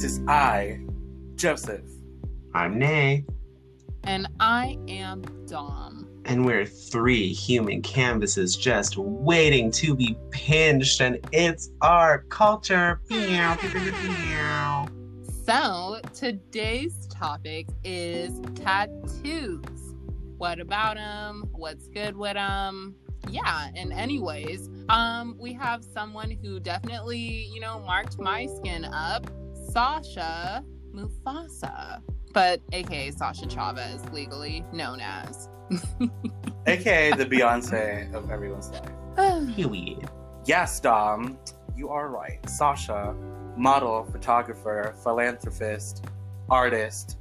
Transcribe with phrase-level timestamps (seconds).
[0.00, 0.80] It is I,
[1.34, 1.84] Joseph.
[2.54, 3.26] I'm Ney,
[4.04, 6.08] And I am Dom.
[6.24, 13.02] and we're three human canvases just waiting to be pinched, and it's our culture.
[15.44, 19.94] So today's topic is tattoos.
[20.38, 21.46] What about them?
[21.52, 22.94] What's good with them?
[23.28, 29.30] Yeah, and anyways, um, we have someone who definitely, you know, marked my skin up,
[29.72, 32.00] Sasha Mufasa,
[32.32, 35.48] but aka Sasha Chavez, legally known as.
[36.66, 38.90] AKA the Beyonce of everyone's life.
[39.56, 40.10] Period.
[40.44, 41.38] Yes, Dom,
[41.76, 42.40] you are right.
[42.48, 43.14] Sasha,
[43.56, 46.04] model, photographer, philanthropist,
[46.48, 47.18] artist,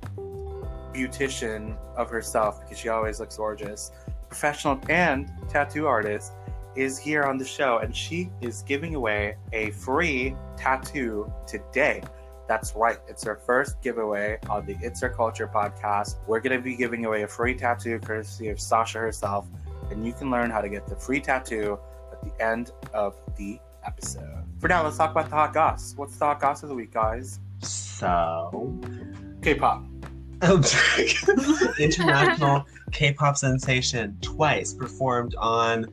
[0.92, 3.92] beautician of herself because she always looks gorgeous,
[4.28, 6.34] professional and tattoo artist,
[6.76, 12.02] is here on the show and she is giving away a free tattoo today.
[12.50, 12.98] That's right.
[13.08, 16.16] It's our first giveaway on the It's Our Culture podcast.
[16.26, 19.46] We're going to be giving away a free tattoo courtesy of Sasha herself,
[19.92, 21.78] and you can learn how to get the free tattoo
[22.12, 24.46] at the end of the episode.
[24.58, 25.94] For now, let's talk about the hot goss.
[25.96, 27.40] What's the hot goss of the week, guys?
[27.62, 28.82] So,
[29.44, 29.86] K-pop.
[30.42, 35.86] oh, international K-pop sensation twice performed on,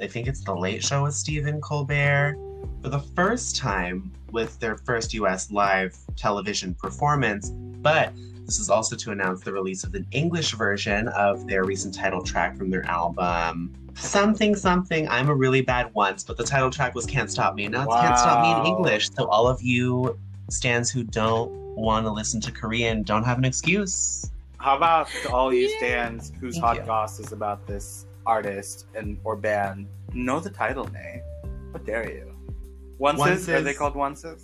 [0.00, 2.34] I think it's the Late Show with Stephen Colbert,
[2.82, 5.50] for the first time with their first U.S.
[5.50, 7.50] live television performance.
[7.50, 8.12] But
[8.46, 12.22] this is also to announce the release of an English version of their recent title
[12.22, 13.74] track from their album.
[13.94, 15.08] Something, something.
[15.08, 17.68] I'm a really bad once, but the title track was Can't Stop Me.
[17.68, 19.10] Now it's Can't Stop Me in English.
[19.10, 23.44] So all of you stands who don't want to listen to Korean don't have an
[23.44, 24.30] excuse.
[24.58, 25.76] How about to all you Yeah.
[25.78, 26.82] stands whose Thank hot you.
[26.82, 29.86] goss is about this artist and or band?
[30.12, 31.22] Know the title name.
[31.70, 32.29] What dare you?
[33.00, 33.48] Onces?
[33.48, 34.42] Are they called onces?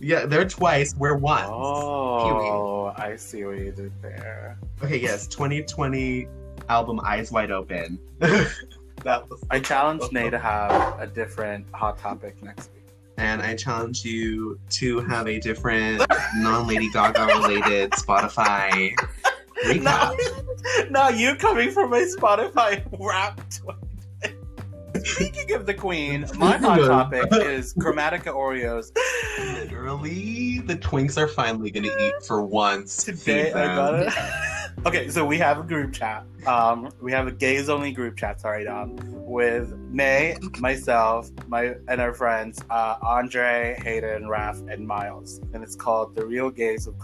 [0.00, 0.94] Yeah, they're twice.
[0.96, 1.48] We're once.
[1.48, 4.58] Oh, I see what you did there.
[4.82, 6.26] Okay, yes, 2020
[6.68, 7.98] album Eyes Wide Open.
[8.18, 12.84] that was, I challenge Ney to have a different hot topic next week.
[13.16, 16.04] and I challenge you to have a different
[16.36, 18.94] non-Lady Gaga related Spotify
[19.64, 20.90] recap.
[20.90, 23.78] now you coming from my Spotify rap 2020.
[25.04, 28.90] Speaking of the Queen, my hot topic is Chromatica Oreos.
[29.38, 33.04] Literally, the Twinks are finally gonna eat for once.
[33.04, 34.12] Today I got it.
[34.86, 36.24] okay, so we have a group chat.
[36.46, 38.40] Um, we have a gays only group chat.
[38.40, 45.40] Sorry, Dom, with May, myself, my and our friends uh, Andre, Hayden, Raph, and Miles,
[45.52, 46.94] and it's called the Real Gays of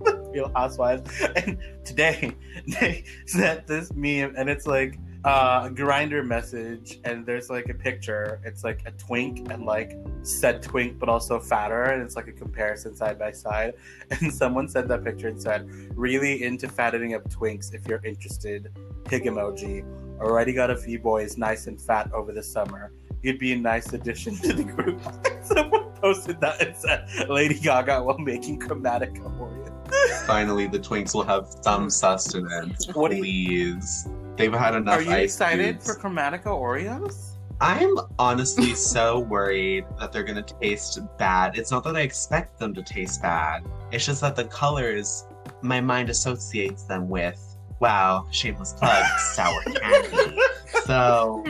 [0.32, 1.10] Real Housewives.
[1.36, 2.34] And today
[2.80, 7.74] they sent this meme, and it's like uh, a Grindr message, and there's like a
[7.74, 8.40] picture.
[8.44, 12.32] It's like a twink and like said twink, but also fatter, and it's like a
[12.32, 13.74] comparison side by side.
[14.10, 17.72] And someone sent that picture and said, "Really into fattening up twinks?
[17.74, 18.70] If you're interested,
[19.04, 19.84] pig emoji.
[20.20, 22.92] Already got a few boys nice and fat over the summer.
[23.22, 25.00] You'd be a nice addition to the group."
[25.42, 31.24] someone posted that and said, "Lady Gaga while making Chromatica Oreos." Finally, the Twinks will
[31.24, 32.86] have some sustenance.
[32.94, 34.08] What do you- Please.
[34.42, 34.98] They've had enough.
[34.98, 35.86] Are you ice excited cubes.
[35.86, 37.32] for Chromatica Oreos?
[37.60, 41.56] I'm honestly so worried that they're gonna taste bad.
[41.56, 43.64] It's not that I expect them to taste bad.
[43.92, 45.24] It's just that the colors,
[45.60, 47.40] my mind associates them with,
[47.78, 49.04] wow, shameless plug,
[49.34, 50.38] sour candy.
[50.86, 51.44] So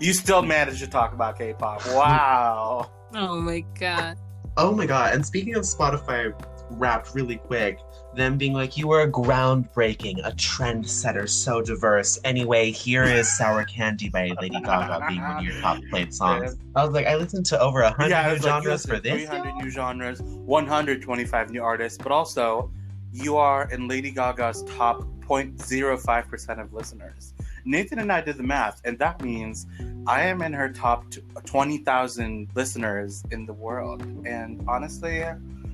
[0.00, 1.84] you still managed to talk about K-pop.
[1.88, 2.90] Wow.
[3.14, 4.16] Oh my god.
[4.56, 6.32] Oh my god, and speaking of Spotify
[6.70, 7.78] wrapped really quick,
[8.16, 12.18] them being like, you were a groundbreaking, a trendsetter, so diverse.
[12.24, 16.56] Anyway, here is Sour Candy by Lady Gaga being one of your top played songs.
[16.74, 18.98] I was like, I listened to over a hundred Yeah, new it's like genres for
[18.98, 19.28] this.
[19.28, 22.70] 300 new genres, 125 new artists, but also
[23.12, 27.34] you are in Lady Gaga's top 0.05% of listeners.
[27.64, 29.66] Nathan and I did the math, and that means
[30.06, 34.02] I am in her top t- 20,000 listeners in the world.
[34.24, 35.24] And honestly,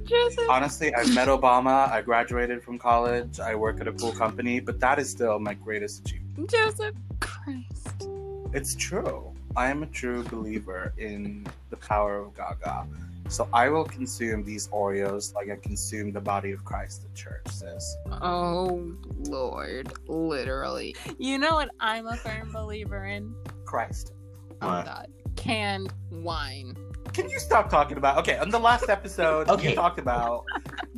[0.04, 0.48] Joseph.
[0.48, 1.90] honestly, I've met Obama.
[1.90, 3.40] I graduated from college.
[3.40, 6.50] I work at a cool company, but that is still my greatest achievement.
[6.50, 8.08] Joseph Christ.
[8.52, 9.32] It's true.
[9.56, 12.86] I am a true believer in the power of Gaga.
[13.28, 17.46] So I will consume these Oreos like I consume the body of Christ, the church
[17.48, 17.96] says.
[18.20, 20.94] Oh Lord, literally.
[21.18, 23.34] You know what I'm a firm believer in?
[23.64, 24.12] Christ.
[24.60, 24.84] Oh What?
[24.84, 25.06] God,
[25.36, 26.76] canned wine.
[27.12, 29.70] Can you stop talking about okay, on the last episode Okay.
[29.70, 30.44] you talked about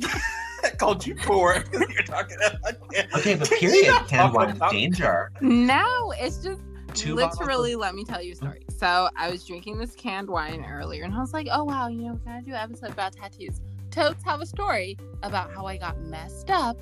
[0.77, 1.59] called you poor.
[1.59, 2.77] Because you're talking about
[3.15, 5.31] Okay, but period, not canned talk wine about- danger.
[5.41, 6.61] No, it's just
[6.93, 8.65] two bottles literally, let me tell you a story.
[8.77, 12.01] So I was drinking this canned wine earlier, and I was like, "Oh wow, you
[12.01, 13.59] know, we gotta do an episode about tattoos."
[13.91, 16.77] Totes have a story about how I got messed up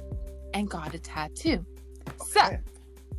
[0.53, 1.65] and got a tattoo.
[2.27, 2.41] So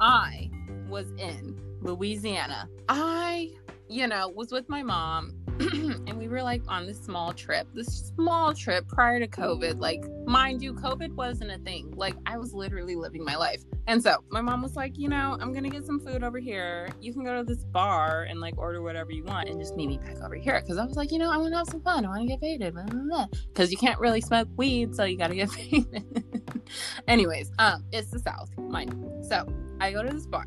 [0.00, 0.50] I
[0.88, 2.68] was in Louisiana.
[2.88, 3.50] I,
[3.88, 8.12] you know, was with my mom and we were like on this small trip, this
[8.16, 9.78] small trip prior to COVID.
[9.78, 11.92] Like, mind you, COVID wasn't a thing.
[11.94, 13.62] Like, I was literally living my life.
[13.86, 16.88] And so my mom was like, you know, I'm gonna get some food over here.
[17.00, 19.88] You can go to this bar and like order whatever you want and just meet
[19.88, 20.60] me back over here.
[20.62, 22.04] Cause I was like, you know, I wanna have some fun.
[22.04, 22.74] I wanna get faded.
[23.48, 26.04] Because you can't really smoke weed, so you gotta get faded.
[27.06, 29.22] Anyways, um, it's the South, mind you.
[29.28, 29.46] So
[29.80, 30.46] I go to this bar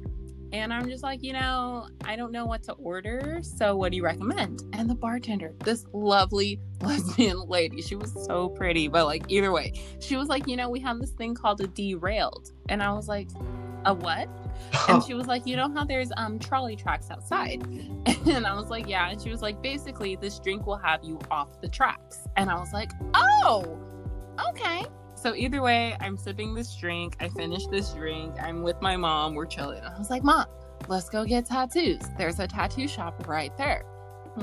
[0.52, 3.40] and I'm just like, you know, I don't know what to order.
[3.42, 4.64] So what do you recommend?
[4.74, 9.74] And the bartender, this lovely lesbian lady, she was so pretty, but like either way,
[10.00, 12.52] she was like, you know, we have this thing called a derailed.
[12.70, 13.30] And I was like,
[13.86, 14.28] a what?
[14.90, 17.66] And she was like, you know how there's um trolley tracks outside?
[18.28, 19.10] And I was like, yeah.
[19.10, 22.28] And she was like, basically, this drink will have you off the tracks.
[22.36, 23.80] And I was like, oh,
[24.50, 24.86] okay.
[25.18, 27.18] So either way, I'm sipping this drink.
[27.20, 28.36] I finish this drink.
[28.40, 29.34] I'm with my mom.
[29.34, 29.82] We're chilling.
[29.84, 30.46] I was like, Mom,
[30.88, 32.04] let's go get tattoos.
[32.20, 33.84] There's a tattoo shop right there.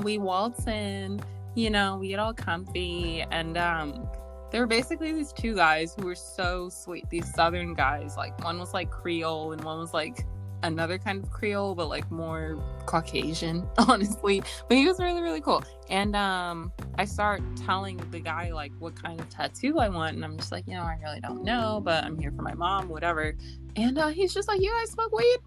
[0.03, 1.21] We waltz in,
[1.55, 3.21] you know, we get all comfy.
[3.31, 4.05] And um,
[4.51, 7.09] there were basically these two guys who were so sweet.
[7.09, 8.17] These southern guys.
[8.17, 10.25] Like one was like Creole and one was like
[10.67, 14.41] another kind of Creole, but like more Caucasian, honestly.
[14.67, 15.63] But he was really, really cool.
[15.89, 20.25] And um, I start telling the guy like what kind of tattoo I want, and
[20.25, 22.89] I'm just like, you know, I really don't know, but I'm here for my mom,
[22.89, 23.35] whatever.
[23.75, 25.37] And uh, he's just like, you guys smoke weed?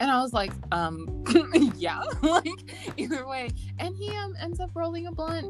[0.00, 1.24] And I was like, um,
[1.76, 3.50] yeah, like either way.
[3.78, 5.46] And he um ends up rolling a blunt.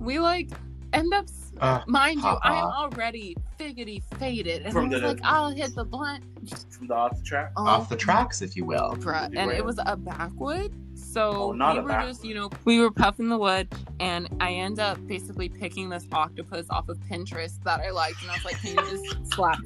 [0.00, 0.50] We like
[0.92, 1.26] end up,
[1.60, 5.74] Uh, mind you, I'm already figgity faded, and From I was the- like, I'll hit
[5.74, 6.22] the blunt.
[6.70, 7.52] From the off the track.
[7.56, 8.94] Oh, off the tracks, if you will.
[9.00, 9.32] bruh.
[9.36, 10.72] And it was a backwood.
[10.94, 13.68] So Oh, not we a were just, you know, we were puffing the wood,
[13.98, 18.30] and I end up basically picking this octopus off of Pinterest that I liked, and
[18.30, 19.58] I was like, "Can you just slap?"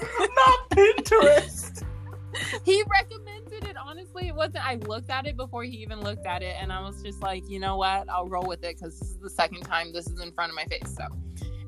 [0.00, 1.84] Not Pinterest.
[2.64, 3.27] he recommended
[3.82, 4.66] Honestly, it wasn't.
[4.66, 7.48] I looked at it before he even looked at it, and I was just like,
[7.48, 8.08] you know what?
[8.08, 10.56] I'll roll with it because this is the second time this is in front of
[10.56, 10.94] my face.
[10.94, 11.06] So,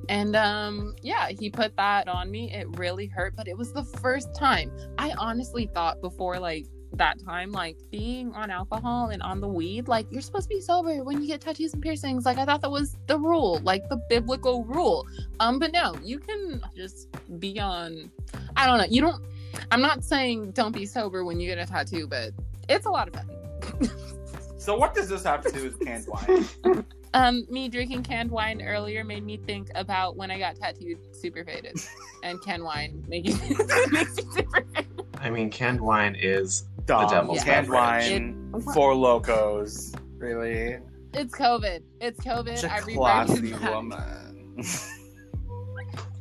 [0.09, 2.53] and um, yeah, he put that on me.
[2.53, 4.71] It really hurt, but it was the first time.
[4.99, 9.89] I honestly thought before, like that time, like being on alcohol and on the weed,
[9.89, 12.25] like you're supposed to be sober when you get tattoos and piercings.
[12.25, 15.07] Like I thought that was the rule, like the biblical rule.
[15.39, 17.09] Um, but no, you can just
[17.39, 18.11] be on.
[18.57, 18.87] I don't know.
[18.89, 19.25] You don't.
[19.71, 22.33] I'm not saying don't be sober when you get a tattoo, but
[22.69, 23.91] it's a lot of fun.
[24.61, 26.85] So what does this have to do with canned wine?
[27.13, 31.45] Um, me drinking canned wine earlier made me think about when I got tattooed super
[31.45, 31.77] faded,
[32.23, 33.37] and canned wine making
[33.91, 34.87] makes you super faded.
[35.19, 37.11] I mean, canned wine is Dumb.
[37.11, 38.11] devil's canned beverage.
[38.13, 38.63] wine.
[38.73, 39.99] Four Lokos.
[40.19, 40.79] Really?
[41.13, 41.83] It's COVID.
[42.01, 42.59] It's COVID.
[42.59, 44.63] Such a I rebranded classy woman.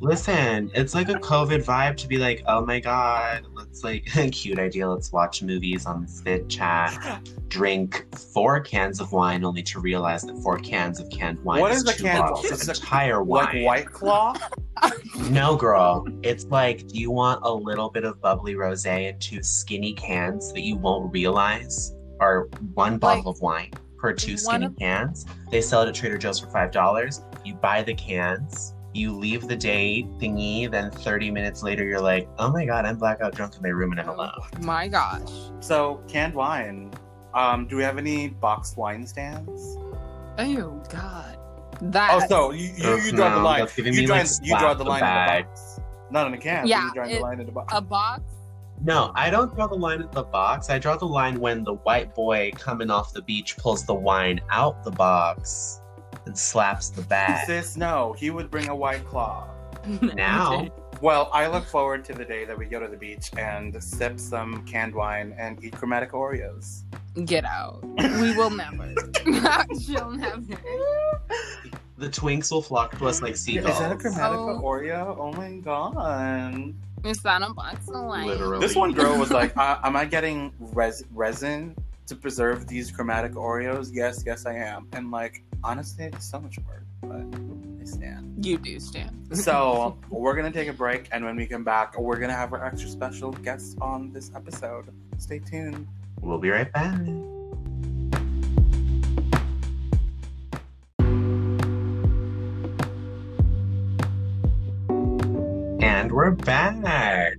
[0.02, 4.58] Listen, it's like a COVID vibe to be like, oh my god, let's like cute
[4.58, 4.88] idea.
[4.88, 7.22] Let's watch movies on this vid chat.
[7.50, 11.72] Drink four cans of wine, only to realize that four cans of canned wine What
[11.72, 13.64] is is the two canned- bottles of entire like wine.
[13.64, 14.36] White Claw?
[15.30, 16.08] No, girl.
[16.24, 20.54] It's like, do you want a little bit of bubbly rosé in two skinny cans
[20.54, 22.44] that you won't realize are
[22.74, 25.26] one bottle Like, of wine per two skinny of- cans?
[25.52, 27.22] They sell it at Trader Joe's for five dollars.
[27.44, 28.74] You buy the cans.
[28.94, 30.70] You leave the date thingy.
[30.70, 33.92] Then thirty minutes later, you're like, "Oh my god, I'm blackout drunk in my room
[33.92, 35.30] and I'm alone." Oh my gosh.
[35.60, 36.92] So canned wine.
[37.34, 39.78] Um, do we have any boxed wine stands?
[40.40, 41.38] Oh God.
[41.82, 42.10] That.
[42.24, 43.68] Oh, so you, you, you draw the line.
[43.78, 45.42] You me, draw, like, you draw the the line bag.
[45.42, 45.80] in the box.
[46.12, 46.68] Not in a can.
[46.68, 47.74] Yeah, you draw it- the line in the box.
[47.76, 48.24] a box.
[48.82, 50.70] No, I don't draw the line at the box.
[50.70, 54.40] I draw the line when the white boy coming off the beach pulls the wine
[54.50, 55.79] out the box
[56.26, 57.46] and slaps the bag.
[57.46, 59.48] Sis, no, he would bring a white claw.
[60.14, 60.68] Now,
[61.02, 64.20] Well, I look forward to the day that we go to the beach and sip
[64.20, 66.84] some canned wine and eat Chromatica Oreos.
[67.26, 67.82] Get out.
[67.98, 68.94] We will never.
[69.82, 70.42] She'll never.
[71.98, 73.72] the twinks will flock to us like sea pills.
[73.72, 74.62] Is that a Chromatica Oh.
[74.62, 75.16] Oreo?
[75.18, 76.74] Oh my god.
[77.06, 78.28] Is that a box of wine?
[78.28, 78.60] Literally.
[78.60, 81.76] This one girl was like, uh, "Am I getting res- resin
[82.10, 84.88] to preserve these Chromatica Oreos?" Yes, yes, I am.
[84.94, 87.24] And like, honestly, it's so much work, but
[87.82, 88.46] I stand.
[88.46, 89.16] You do stand.
[89.36, 92.66] So we're gonna take a break, and when we come back, we're gonna have our
[92.66, 94.86] extra special guest on this episode.
[95.20, 95.88] Stay tuned.
[96.22, 97.00] We'll be right back.
[105.82, 107.38] And we're back.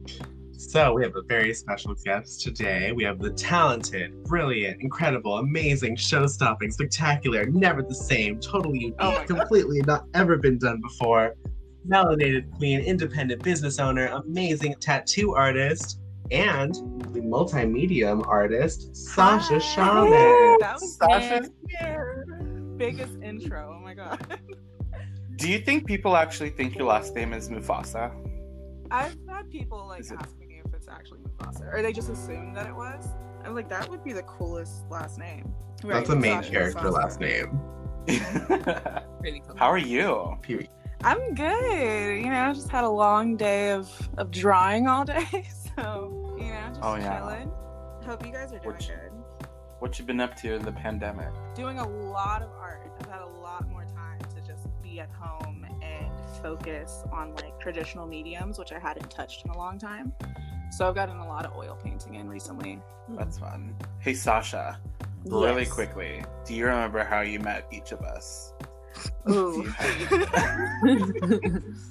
[0.71, 2.93] So we have a very special guest today.
[2.93, 9.11] We have the talented, brilliant, incredible, amazing, show-stopping, spectacular, never the same, totally unique, Oh
[9.11, 9.27] my God.
[9.27, 11.35] completely not ever been done before.
[11.89, 15.99] Melanated queen, independent business owner, amazing tattoo artist,
[16.31, 16.73] and
[17.13, 19.59] the multimedia artist, Sasha Hi.
[19.59, 20.57] Shaman.
[20.61, 22.25] That was Sasha's here.
[22.77, 23.75] biggest intro.
[23.77, 24.39] Oh my god.
[25.35, 28.15] Do you think people actually think your last name is Mufasa?
[28.93, 30.35] I've had people like ask me if it's
[30.91, 33.09] actually Mufasa, or they just assumed that it was.
[33.45, 35.53] I'm like, that would be the coolest last name.
[35.83, 36.93] That's the main Sasha character Mufasa.
[36.93, 37.61] last name.
[39.21, 39.57] Pretty cool.
[39.57, 40.37] How are you?
[40.43, 40.69] Period.
[41.03, 42.21] I'm good.
[42.23, 46.65] You know, just had a long day of of drawing all day, so you know,
[46.69, 47.19] just Oh, yeah.
[47.19, 47.51] chilling.
[48.05, 49.13] Hope you guys are doing Which- good.
[49.79, 51.29] What you been up to in the pandemic?
[51.55, 52.83] Doing a lot of art.
[53.01, 56.11] I've had a lot more time to just be at home and
[56.43, 60.13] focus on like traditional mediums, which I hadn't touched in a long time.
[60.71, 62.81] So I've gotten a lot of oil painting in recently.
[63.07, 63.17] Hmm.
[63.17, 63.75] That's fun.
[64.01, 64.79] Hey Sasha,
[65.27, 68.53] really quickly, do you remember how you met each of us?
[69.31, 69.73] Ooh.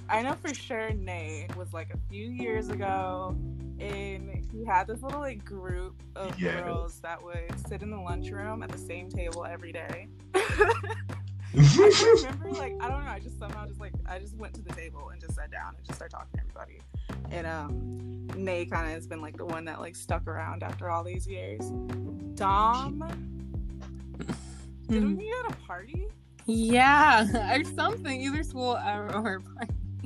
[0.10, 3.36] I know for sure Nate was like a few years ago,
[3.80, 6.64] and he had this little like group of Yes.
[6.64, 10.08] girls that would sit in the lunchroom at the same table every day.
[11.58, 14.62] I remember like I don't know, I just somehow just like I just went to
[14.62, 16.82] the table and just sat down and just started talking to everybody.
[17.32, 20.89] And um Nate kind of has been like the one that like stuck around after
[20.89, 21.72] all these years.
[22.36, 23.03] Dom,
[24.88, 26.08] did we meet at a party?
[26.46, 29.41] yeah, or something, either school or, or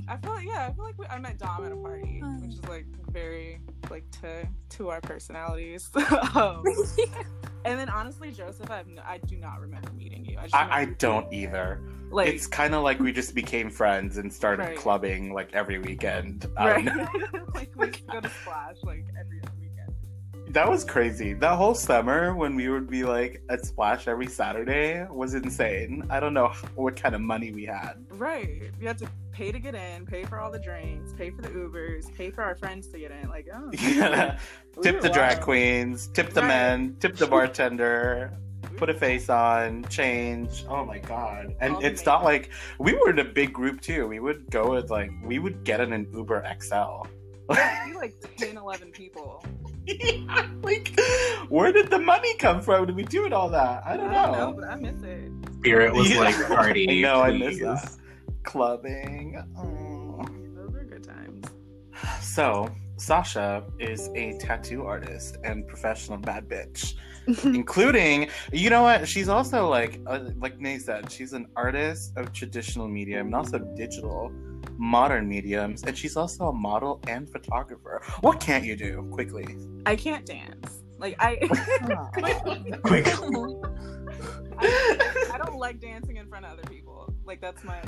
[0.08, 2.54] I feel like yeah, I feel like we, I met Dom at a party, which
[2.56, 5.90] is like very like to to our personalities.
[6.36, 6.64] um,
[7.66, 10.38] and then honestly, Joseph, I no, I do not remember meeting you.
[10.38, 11.48] I, just I, I don't you.
[11.48, 11.82] either.
[12.12, 14.78] Like it's kind of like we just became friends and started Right.
[14.78, 16.48] clubbing like every weekend.
[16.58, 16.96] I don't right,
[17.34, 17.40] know.
[17.56, 19.53] like we could go to Splash like every other weekend.
[20.54, 21.34] That was crazy.
[21.34, 26.04] That whole summer when we would be like at Splash every Saturday was insane.
[26.12, 27.94] I don't know what kind of money we had.
[28.12, 31.42] Right, you had to pay to get in, pay for all the drinks, pay for
[31.42, 33.30] the Ubers, pay for our friends to get in.
[33.30, 34.38] Like oh, Yeah.
[34.78, 36.48] we tip the drag queens, tip the Right.
[36.48, 38.32] men, tip the bartender,
[38.78, 40.66] put a face on, change.
[40.70, 41.56] Oh my god.
[41.62, 44.08] And All it's not like we were in a big group too.
[44.08, 47.08] We would go with like we would get in an Uber XL.
[47.50, 49.44] We like 10, 11 people.
[49.86, 50.98] Yeah, like
[51.50, 53.84] where did the money come from to be doing all that?
[53.86, 54.54] I don't know.
[54.58, 55.32] but I miss it.
[55.60, 56.20] Spirit was Yeah.
[56.20, 56.88] like party.
[57.06, 57.60] I know, I miss please.
[57.62, 57.92] that.
[58.44, 59.42] Clubbing.
[59.58, 60.26] Oh.
[60.56, 61.46] Those were good times.
[62.22, 66.94] So, Sasha is a tattoo artist and professional bad bitch,
[67.44, 69.08] including, you know what?
[69.08, 73.60] She's also like, uh, like Ney said, she's an artist of traditional medium and also
[73.60, 74.32] digital,
[74.78, 78.02] modern mediums, and she's also a model and photographer.
[78.22, 79.08] What can't you do?
[79.12, 79.58] Quickly.
[79.86, 80.80] I can't dance.
[80.98, 81.36] Like I,
[82.84, 83.08] Quick.
[84.58, 87.14] I, I don't like dancing in front of other people.
[87.26, 87.82] Like that's my.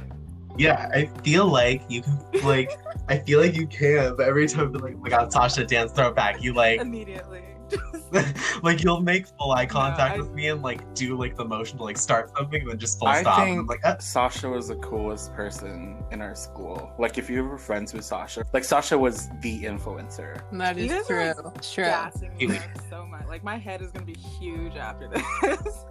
[0.57, 2.71] Yeah, I feel like you can like
[3.09, 6.15] I feel like you can, but every time like my god, Sasha dance throw it
[6.15, 7.43] back, you like Immediately.
[8.63, 11.77] like you'll make full eye contact I- with me and like do like the motion
[11.77, 13.39] to like start something and then just full I stop.
[13.39, 16.91] Think I'm like, uh, Sasha was the coolest person in our school.
[16.99, 20.41] Like, if you were friends with Sasha, like Sasha was the influencer.
[20.51, 21.17] That You true.
[21.17, 21.83] are True.
[21.85, 23.25] gassing me so much.
[23.27, 25.23] Like my head is gonna be huge after this.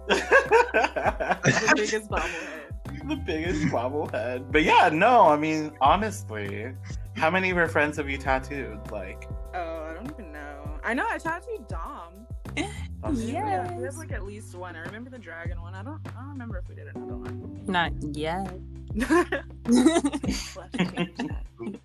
[0.07, 0.15] the
[1.43, 2.61] the biggest bobblehead.
[3.07, 4.51] The biggest bobblehead.
[4.51, 6.73] But yeah, no, I mean, honestly,
[7.15, 8.79] how many of your friends have you tattooed?
[8.91, 10.54] Like, Oh, I don't even know.
[10.85, 12.27] I know I tattooed Dom.
[13.03, 14.75] um, Yeah, we have like at least one.
[14.75, 15.73] I remember the dragon one.
[15.73, 15.99] I don't.
[16.15, 17.63] I don't remember if we did another one.
[17.65, 18.53] Not yet.
[18.93, 21.79] We'll have to change that.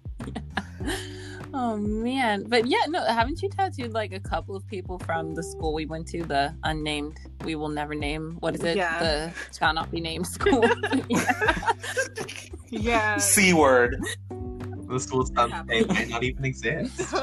[1.54, 2.44] oh man.
[2.46, 5.86] But yeah, no, haven't you tattooed like a couple of people from the school we
[5.86, 8.76] went to, the unnamed we will never name what is it?
[8.76, 8.98] Yeah.
[8.98, 10.62] The shall not be named school.
[12.68, 13.16] yeah.
[13.16, 13.96] C word.
[14.28, 17.14] the school sounds they might not even exist.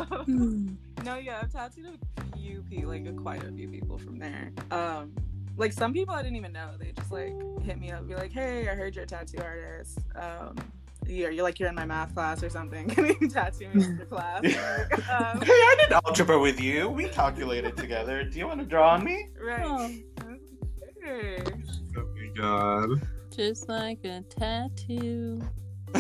[1.04, 4.52] No, yeah, I've tattooed a few people, like quite a few people from there.
[4.72, 5.14] Um,
[5.56, 6.72] like some people I didn't even know.
[6.80, 10.00] They just like hit me up, be like, "Hey, I heard you're a tattoo artist.
[10.16, 10.56] Um,
[11.08, 12.88] you're, you're like you're in my math class or something.
[12.90, 16.90] Can you tattoo me after class?" Like, um, Hey, I did algebra with you.
[16.90, 18.24] We calculated together.
[18.24, 19.30] Do you want to draw on me?
[19.44, 19.62] right.
[19.66, 19.92] Oh.
[21.04, 21.38] Sure.
[21.96, 22.90] Oh my god.
[23.34, 25.42] Just like a tattoo.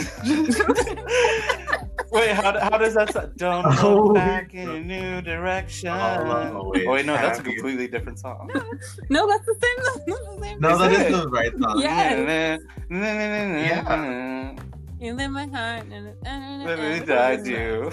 [2.12, 3.36] Wait, how, how does that sound?
[3.38, 5.89] Don't Oh, go back in a new direction.
[5.89, 8.50] Oh, Oh, wait, no, that's a completely different song.
[9.10, 9.77] No, that's the same.
[9.84, 10.60] That's the same.
[10.60, 11.12] No, Is that it?
[11.12, 11.82] is the right song.
[11.82, 12.58] Yeah.
[12.89, 14.56] yeah.
[15.00, 15.86] You live my heart.
[15.91, 16.15] and
[16.65, 17.91] Let me tell you.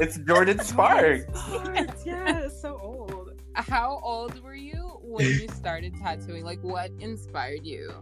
[0.00, 1.24] it's Jordin Sparks.
[1.38, 3.32] Sparks, yeah, it's so old.
[3.54, 6.44] How old were you when you started tattooing?
[6.44, 7.92] Like, what inspired you?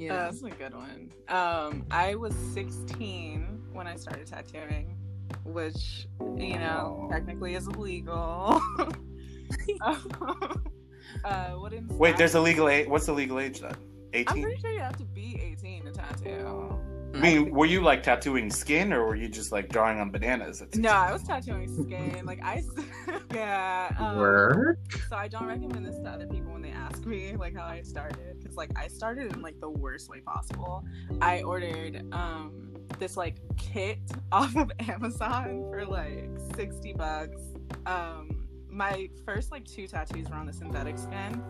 [0.00, 1.12] You Uh, that's a good one.
[1.28, 4.96] Um, I was 16 when I started tattooing,
[5.44, 8.62] which you know technically is illegal.
[9.82, 12.88] uh, what Wait, there's a legal age.
[12.88, 13.76] What's the legal age then?
[14.14, 14.26] 18.
[14.26, 14.42] I'm 18?
[14.42, 16.80] pretty sure you have to be 18 to tattoo.
[17.14, 20.62] I mean, were you like tattooing skin or were you just like drawing on bananas?
[20.62, 22.24] at No, I was tattooing skin.
[22.24, 22.62] Like I,
[23.34, 23.94] yeah.
[23.98, 24.78] Um, Work.
[25.08, 27.82] So I don't recommend this to other people when they ask me like how I
[27.82, 30.84] started because like I started in like the worst way possible.
[31.20, 33.98] I ordered um this like kit
[34.32, 37.40] off of Amazon for like 60 bucks.
[37.86, 41.42] Um my first like two tattoos were on the synthetic skin,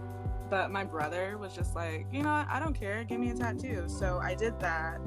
[0.49, 2.49] but my brother was just like, "You know what?
[2.49, 3.05] I don't care.
[3.05, 5.01] Give me a tattoo." So I did that.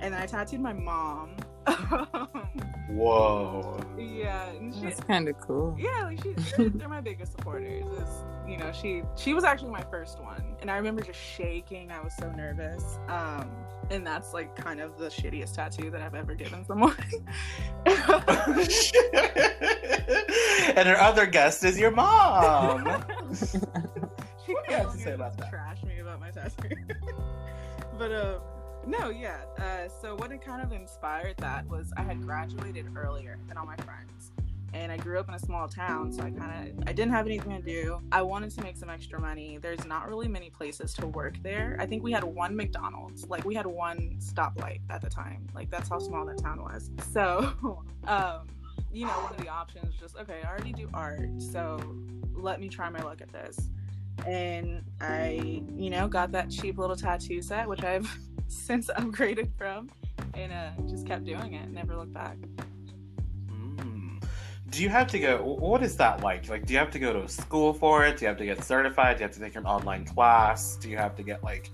[0.00, 1.30] And then I tattooed my mom.
[2.90, 3.78] Whoa.
[3.98, 5.76] yeah, and she, That's kind of cool.
[5.78, 7.84] yeah, like she, they're, they're my biggest supporters.
[7.84, 8.08] Is
[8.48, 11.92] you know, she she was actually my first one, and I remember just shaking.
[11.92, 12.98] I was so nervous.
[13.08, 13.50] Um,
[13.90, 16.94] and that's like kind of the shittiest tattoo that I've ever given someone.
[20.76, 22.84] and our other guest is your mom.
[23.34, 25.50] she What do you have to say about that?
[25.50, 26.68] Trash me about my tattoo.
[27.98, 28.38] but uh,
[28.88, 29.40] no, yeah.
[29.58, 33.66] Uh, so what it kind of inspired that was I had graduated earlier than all
[33.66, 34.32] my friends.
[34.74, 37.26] And I grew up in a small town, so I kind of I didn't have
[37.26, 38.00] anything to do.
[38.12, 39.58] I wanted to make some extra money.
[39.60, 41.76] There's not really many places to work there.
[41.80, 45.46] I think we had one McDonald's, like we had one stoplight at the time.
[45.54, 46.90] Like that's how small that town was.
[47.12, 48.46] So, um,
[48.92, 50.40] you know, one of the options just okay.
[50.44, 51.80] I already do art, so
[52.34, 53.70] let me try my luck at this
[54.26, 58.10] and I, you know, got that cheap little tattoo set, which I've
[58.68, 59.90] since upgraded from,
[60.34, 61.68] and uh, just kept doing it.
[61.70, 62.36] Never looked back.
[63.50, 64.22] Mm.
[64.70, 65.42] Do you have to go?
[65.42, 66.48] What is that like?
[66.48, 68.18] Like, do you have to go to a school for it?
[68.18, 69.16] Do you have to get certified?
[69.16, 70.76] Do you have to take an online class?
[70.76, 71.70] Do you have to get like,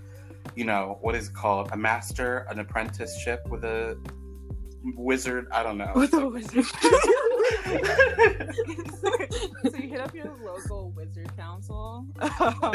[0.55, 1.69] you know, what is it called?
[1.71, 3.97] A master, an apprenticeship with a
[4.95, 5.47] wizard?
[5.51, 5.91] I don't know.
[5.95, 6.65] With a wizard.
[9.71, 12.05] so you hit up your local wizard council.
[12.19, 12.59] Um,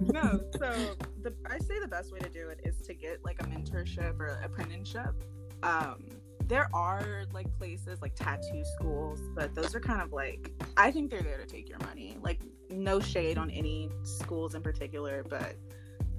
[0.00, 3.40] no, so the I say the best way to do it is to get like
[3.40, 5.14] a mentorship or apprenticeship.
[5.62, 6.04] Um,
[6.46, 11.10] there are like places like tattoo schools, but those are kind of like I think
[11.10, 12.16] they're there to take your money.
[12.22, 15.56] Like no shade on any schools in particular, but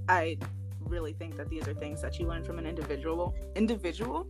[0.08, 0.38] I
[0.80, 4.28] really think that these are things that you learn from an individual individual.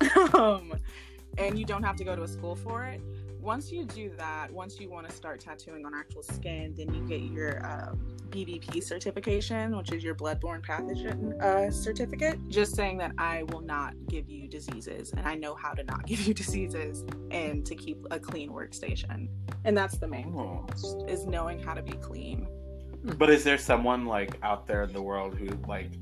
[0.34, 0.74] um,
[1.38, 3.00] and you don't have to go to a school for it
[3.40, 7.00] once you do that, once you want to start tattooing on actual skin, then you
[7.06, 7.98] get your um,
[8.30, 12.36] BBP certification, which is your bloodborne pathogen uh, certificate.
[12.48, 16.04] Just saying that I will not give you diseases, and I know how to not
[16.06, 19.28] give you diseases, and to keep a clean workstation.
[19.64, 20.66] And that's the main Oh.
[20.74, 22.48] thing is knowing how to be clean.
[23.04, 25.92] But is there someone like out there in the world who like,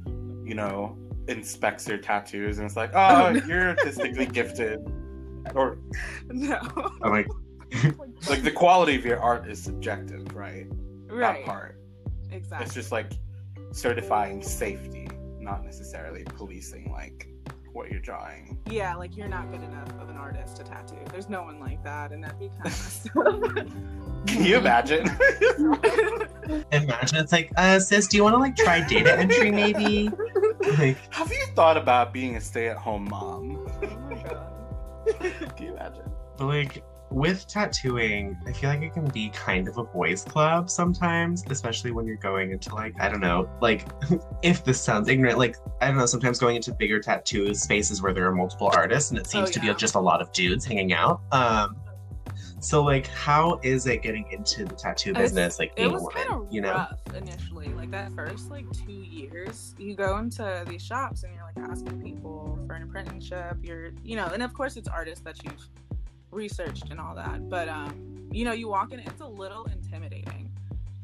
[0.42, 0.96] you know,
[1.28, 3.44] inspects your tattoos and it's like, oh, Oh, no.
[3.46, 4.80] you're artistically gifted,
[5.54, 5.78] or
[6.28, 6.58] No,
[7.02, 7.28] I'm like,
[8.28, 10.66] like the quality of your art is subjective, right?
[11.08, 11.80] right, That part.
[12.30, 12.64] exactly.
[12.64, 13.12] It's just like
[13.72, 15.08] certifying safety,
[15.40, 17.28] not necessarily policing like
[17.72, 18.58] what you're drawing.
[18.70, 20.96] yeah, like you're not good enough of an artist to tattoo.
[21.10, 25.06] There's no one like that, and that'd be kind of Can you imagine?
[26.72, 30.10] imagine it's like, uh, sis, do you want to like try data entry maybe?
[30.78, 33.68] Like, Have you thought about being a stay-at-home mom?
[33.82, 34.52] oh my god.
[35.56, 36.04] Can you imagine?
[36.36, 40.68] but like with tattooing, I feel like it can be kind of a boys' club
[40.68, 43.86] sometimes, especially when you're going into like, I don't know, like
[44.42, 48.12] if this sounds ignorant, like I don't know, sometimes going into bigger tattoo spaces where
[48.12, 50.64] there are multiple artists and it seems Oh, to be just a lot of dudes
[50.64, 51.20] hanging out.
[51.32, 51.76] Um
[52.60, 56.46] so like how is it getting into the tattoo business, like being a woman?
[56.50, 56.86] You know?
[57.14, 61.70] initially like that first like two years you go into these shops and you're like
[61.70, 65.68] asking people for an apprenticeship you're you know and of course it's artists that you've
[66.30, 70.50] researched and all that but um you know you walk in it's a little intimidating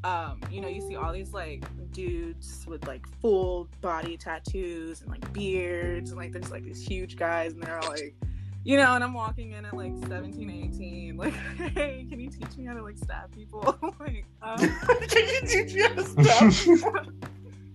[0.04, 5.10] um you know you see all these like dudes with like full body tattoos and
[5.10, 8.14] like beards and like there's like these huge guys and they're all like
[8.64, 11.32] you know, and I'm walking in at like 17, 18, like,
[11.74, 13.76] hey, can you teach me how to like stab people?
[14.00, 14.58] like, um,
[15.08, 17.06] Can you teach me how to stop?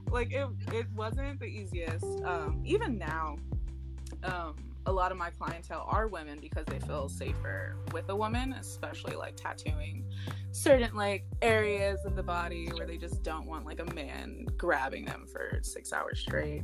[0.10, 2.06] like it, it wasn't the easiest.
[2.24, 3.38] Um, even now,
[4.24, 8.54] um, a lot of my clientele are women because they feel safer with a woman,
[8.54, 10.06] especially like tattooing
[10.52, 15.04] certain like areas of the body where they just don't want like a man grabbing
[15.04, 16.64] them for six hours straight.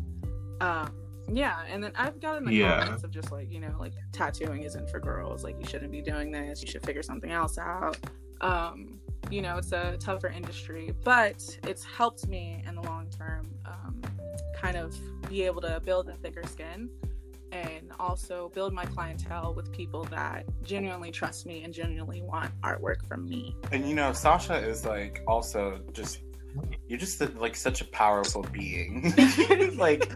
[0.62, 0.94] Um,
[1.32, 2.80] Yeah, and then I've gotten the Yeah.
[2.82, 5.44] comments of just like, you know, like tattooing isn't for girls.
[5.44, 6.62] Like you shouldn't be doing this.
[6.62, 7.98] You should figure something else out.
[8.42, 9.00] Um,
[9.32, 14.02] you know, it's a tougher industry, but it's helped me in the long term um,
[14.56, 14.96] kind of
[15.30, 16.90] be able to build a thicker skin
[17.52, 23.06] and also build my clientele with people that genuinely trust me and genuinely want artwork
[23.08, 23.56] from me.
[23.72, 26.20] And you know, Sasha is like also just
[26.88, 29.14] you're just like such a powerful being.
[29.78, 30.12] like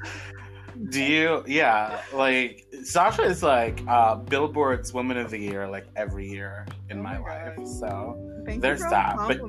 [0.90, 6.30] do you yeah, like Sasha is like uh Billboard's Woman of the Year like every
[6.30, 7.68] year in Oh my, my life.
[7.68, 9.42] So Thank There's that, but-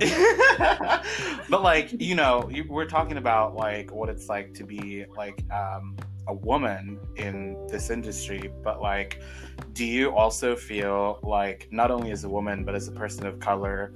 [1.48, 5.44] but like you know you- we're talking about like what it's like to be like
[5.52, 9.20] um a woman in this industry but like
[9.72, 13.40] do you also feel like not only as a woman but as a person of
[13.40, 13.94] color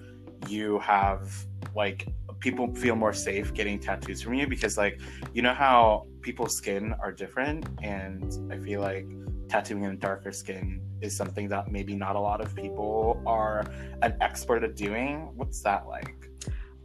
[0.48, 1.44] you have
[1.76, 2.06] like
[2.42, 5.00] people feel more safe getting tattoos from you because like
[5.32, 9.06] you know how people's skin are different and i feel like
[9.48, 13.64] tattooing in darker skin is something that maybe not a lot of people are
[14.02, 16.28] an expert at doing what's that like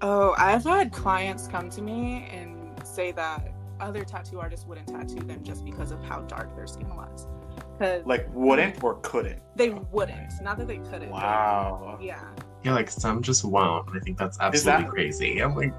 [0.01, 5.21] Oh, I've had clients come to me and say that other tattoo artists wouldn't tattoo
[5.21, 7.27] them just because of how dark their skin was.
[7.77, 10.33] Because like wouldn't or couldn't they wouldn't.
[10.41, 11.09] Not that they couldn't.
[11.09, 12.23] wow Yeah.
[12.63, 13.87] Yeah, like some just won't.
[13.95, 15.39] I think that's absolutely that- crazy.
[15.39, 15.73] I'm like,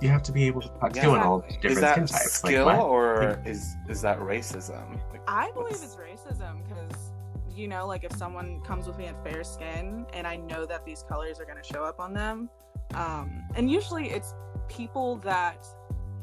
[0.00, 1.14] you have to be able to tattoo Yeah.
[1.16, 1.68] in all Exactly.
[1.68, 2.32] different is that skin types.
[2.32, 2.86] skill like, what?
[2.86, 7.12] or is is that racism like, I believe what's- it's racism because,
[7.54, 10.86] you know, like if someone comes with me at fair skin and I know that
[10.86, 12.48] these colors are going to show up on them,
[12.94, 14.34] um, and usually it's
[14.68, 15.66] people that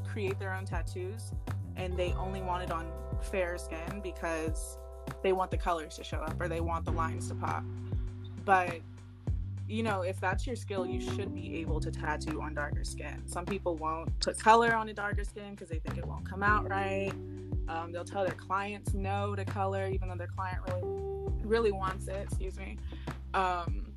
[0.08, 1.32] create their own tattoos
[1.76, 2.92] and they only want it on
[3.22, 4.80] fair skin because
[5.22, 7.64] they want the colors to show up or they want the lines to pop.
[8.44, 8.80] But
[9.68, 13.22] you know, if that's your skill, you should be able to tattoo on darker skin.
[13.26, 16.42] Some people won't put color on a darker skin because they think it won't come
[16.42, 17.12] out right.
[17.68, 20.84] Um, they'll tell their clients no to color, even though their client really,
[21.44, 22.28] really wants it.
[22.30, 22.78] Excuse me.
[23.34, 23.94] Um,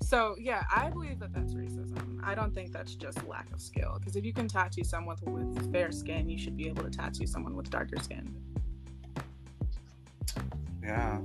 [0.00, 2.20] so yeah, I believe that that's racism.
[2.22, 3.96] I don't think that's just lack of skill.
[3.98, 7.26] Because if you can tattoo someone with fair skin, you should be able to tattoo
[7.26, 8.34] someone with darker skin.
[10.82, 11.18] yeah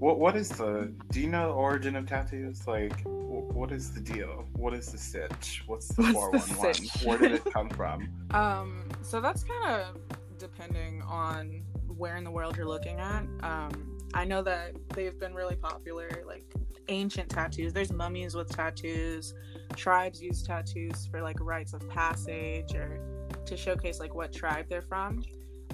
[0.00, 3.92] what what is the do you know the origin of tattoos like wh- what is
[3.92, 8.84] the deal what is the stitch what's the 411 where did it come from Um,
[9.02, 10.00] so that's kind of
[10.38, 13.24] depending on where in the world you're looking at.
[13.42, 16.44] Um, I know that they've been really popular, like
[16.88, 17.72] ancient tattoos.
[17.72, 19.34] There's mummies with tattoos.
[19.76, 23.00] Tribes use tattoos for like rites of passage or
[23.44, 25.22] to showcase like what tribe they're from.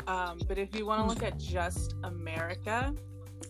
[0.06, 2.94] Um, but if you want to look at just America,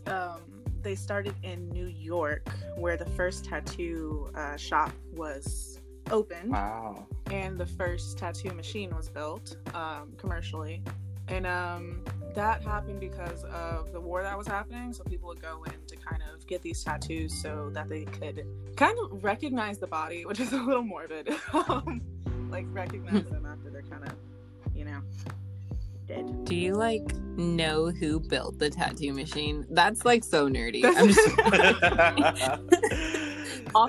[0.06, 0.40] um,
[0.86, 5.80] they started in New York, where the first tattoo uh, shop was
[6.12, 10.82] opened wow and the first tattoo machine was built um, commercially.
[11.28, 14.92] And um, that happened because of the war that was happening.
[14.92, 18.46] So people would go in to kind of get these tattoos so that they could
[18.76, 21.34] kind of recognize the body, which is a little morbid.
[21.68, 22.00] um,
[22.48, 24.12] like recognize them after they're kind of,
[24.74, 25.00] you know,
[26.06, 26.44] dead.
[26.44, 29.66] Do you like know who built the tattoo machine?
[29.70, 30.84] That's like so nerdy.
[30.96, 31.20] I'm just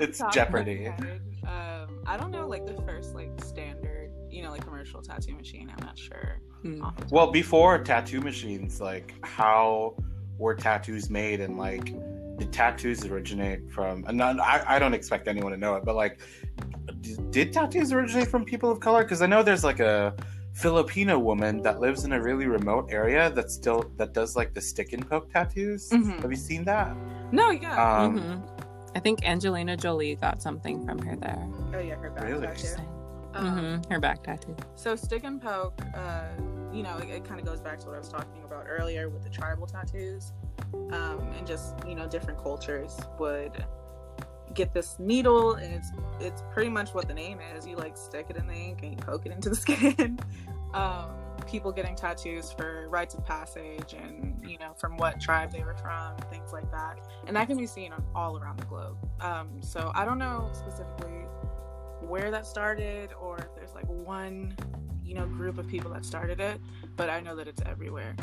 [0.00, 4.10] it's top of my jeopardy head, Um, I don't know, like the first like standard,
[4.30, 5.72] you know, like commercial tattoo machine.
[5.76, 6.40] I'm not sure.
[6.82, 7.12] Off the top.
[7.12, 9.94] well before tattoo machines like how
[10.38, 11.94] were tattoos made and like
[12.36, 15.94] did tattoos originate from and not, I, I don't expect anyone to know it but
[15.94, 16.18] like
[17.00, 20.14] d- did tattoos originate from people of color because i know there's like a
[20.54, 24.60] filipino woman that lives in a really remote area that still that does like the
[24.60, 26.20] stick and poke tattoos Mhm.
[26.22, 26.96] have you seen that
[27.32, 27.76] No, yeah.
[28.04, 28.48] um Mhm.
[28.96, 31.46] I think Angelina Jolie got something from her there.
[31.74, 32.46] oh yeah, her back really?
[32.46, 32.66] tattoo.
[32.66, 32.88] Interesting.
[33.34, 34.56] Um, Mhm, Her back tattoo.
[34.74, 36.24] So stick and poke, uh,
[36.72, 39.08] you know, it, it kind of goes back to what I was talking about earlier
[39.10, 40.32] with the tribal tattoos,
[40.90, 43.52] um, and just you know different cultures would
[44.54, 47.66] get this needle, and it's it's pretty much what the name is.
[47.66, 50.18] You like stick it in the ink and you poke it into the skin.
[50.74, 51.10] um,
[51.46, 55.76] people getting tattoos for rites of passage, and you know from what tribe they were
[55.76, 58.96] from, things like that, and that can be seen on, all around the globe.
[59.20, 61.26] Um, so I don't know specifically
[62.00, 64.54] where that started or if there's like one
[65.04, 66.60] you know group of people that started it
[66.96, 68.14] but i know that it's everywhere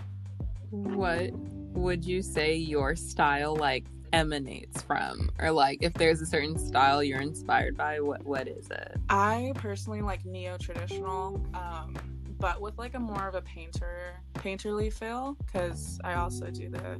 [0.72, 5.30] What would you say your style like emanates from?
[5.40, 8.98] Or like if there's a certain style you're inspired by, what what is it?
[9.10, 11.96] i personally like neo-traditional um
[12.40, 17.00] but with like a more of a painter painterly feel because i also do the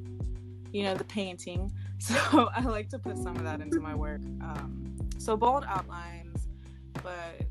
[0.72, 2.16] you know the painting so
[2.56, 4.84] i like to put some of that into my work um
[5.18, 6.48] so bold outlines
[7.02, 7.42] but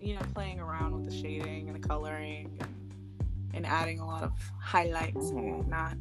[0.00, 2.74] you know playing around with the shading and the coloring and
[3.54, 5.56] and adding a lot of highlights and Mhm.
[5.58, 5.96] whatnot.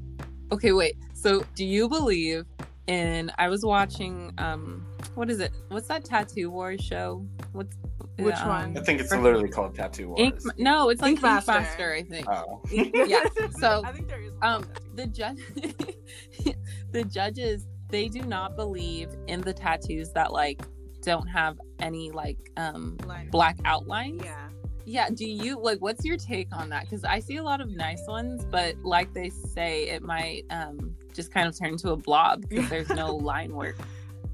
[0.52, 0.96] Okay, wait.
[1.14, 2.46] So, do you believe
[2.88, 3.32] in?
[3.38, 4.34] I was watching.
[4.38, 4.86] Um,
[5.16, 5.52] what is it?
[5.70, 7.26] What's that Tattoo Wars show?
[7.52, 7.76] What's
[8.18, 8.78] Which um, one?
[8.78, 10.20] I think it's literally called Tattoo Wars.
[10.20, 10.40] Ink.
[10.58, 11.52] No, it's like Ink Ink Master.
[11.52, 11.94] Master.
[11.94, 12.28] I think.
[12.30, 12.62] Oh.
[12.72, 13.24] Yeah,
[13.60, 14.34] so, I think there is.
[14.42, 15.40] Um, the judge,
[16.92, 20.62] the judges, they do not believe in the tattoos that like
[21.02, 24.22] don't have any like um Like, black outlines.
[24.24, 24.50] yeah.
[24.90, 26.86] Yeah, do you like what's your take on that?
[26.86, 30.96] Because I see a lot of nice ones, but like they say, it might um
[31.14, 33.76] just kind of turn into a blob because there's no line work.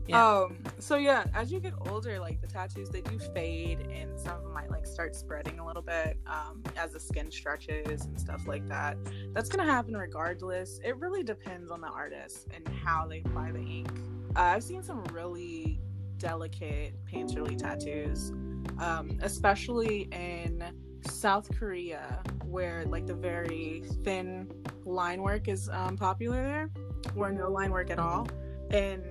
[0.07, 0.25] Yeah.
[0.25, 0.55] Um.
[0.79, 4.43] So yeah, as you get older, like the tattoos, they do fade, and some of
[4.43, 8.47] them might like start spreading a little bit um, as the skin stretches and stuff
[8.47, 8.97] like that.
[9.33, 10.79] That's gonna happen regardless.
[10.85, 13.89] It really depends on the artist and how they apply the ink.
[14.37, 15.81] Uh, I've seen some really
[16.17, 18.31] delicate painterly tattoos,
[18.79, 20.63] um, especially in
[21.07, 24.49] South Korea, where like the very thin
[24.85, 26.71] line work is um, popular there,
[27.15, 28.27] or no line work at all,
[28.71, 29.03] and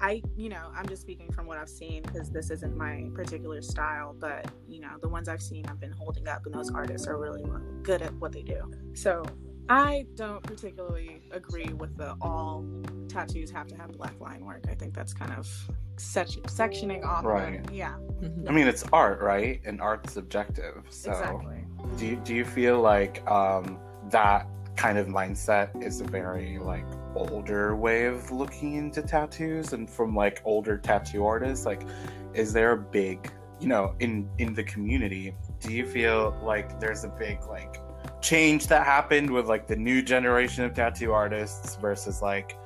[0.00, 3.62] I, you know, I'm just speaking from what I've seen because this isn't my particular
[3.62, 7.06] style, but you know, the ones I've seen have been holding up, and those artists
[7.06, 7.44] are really
[7.82, 8.70] good at what they do.
[8.92, 9.24] So
[9.68, 12.64] I don't particularly agree with the all
[13.08, 14.64] tattoos have to have black line work.
[14.68, 15.48] I think that's kind of
[15.96, 17.22] sec- sectioning off.
[17.22, 17.70] the- Right.
[17.72, 17.94] yeah.
[18.20, 18.48] Mhm.
[18.48, 19.60] I mean, it's art, right?
[19.64, 20.82] And art's subjective.
[20.90, 21.64] So, Exactly.
[21.96, 23.78] do you, do you feel like um,
[24.10, 24.46] that
[24.76, 30.14] kind of mindset is a very like older way of looking into tattoos, and from
[30.14, 31.64] like older tattoo artists?
[31.64, 31.82] Like,
[32.34, 35.34] is there a big, you know, in in the community?
[35.60, 37.76] Do you feel like there's a big like
[38.24, 42.56] change that happened with like the new generation of tattoo artists versus like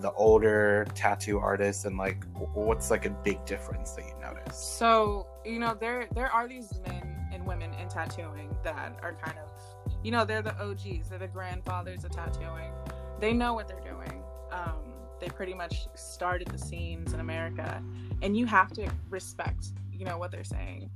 [0.00, 5.26] the older tattoo artists and like what's like a big difference that you notice So
[5.46, 9.92] you know, there there are these men and women in tattooing that are kind of,
[10.02, 12.72] you know, they're the OGs, they're the grandfathers of tattooing.
[13.20, 14.22] They know what they're doing.
[14.50, 17.82] Um, they pretty much started the scenes in America,
[18.22, 20.90] and you have to respect, you know, what they're saying.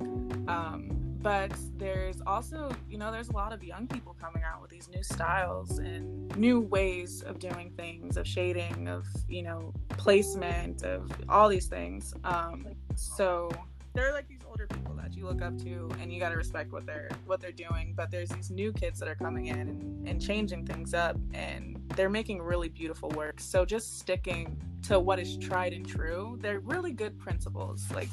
[0.48, 4.70] Um, but there's also, you know, there's a lot of young people coming out with
[4.70, 10.82] these new styles and new ways of doing things, of shading, of you know, placement,
[10.82, 12.14] of all these things.
[12.24, 13.50] Um, so
[13.94, 16.36] there are like these older people that you look up to and you got to
[16.36, 19.58] respect what they're what they're doing but there's these new kids that are coming in
[19.60, 24.98] and, and changing things up and they're making really beautiful work so just sticking to
[24.98, 28.08] what is tried and true they're really good principles like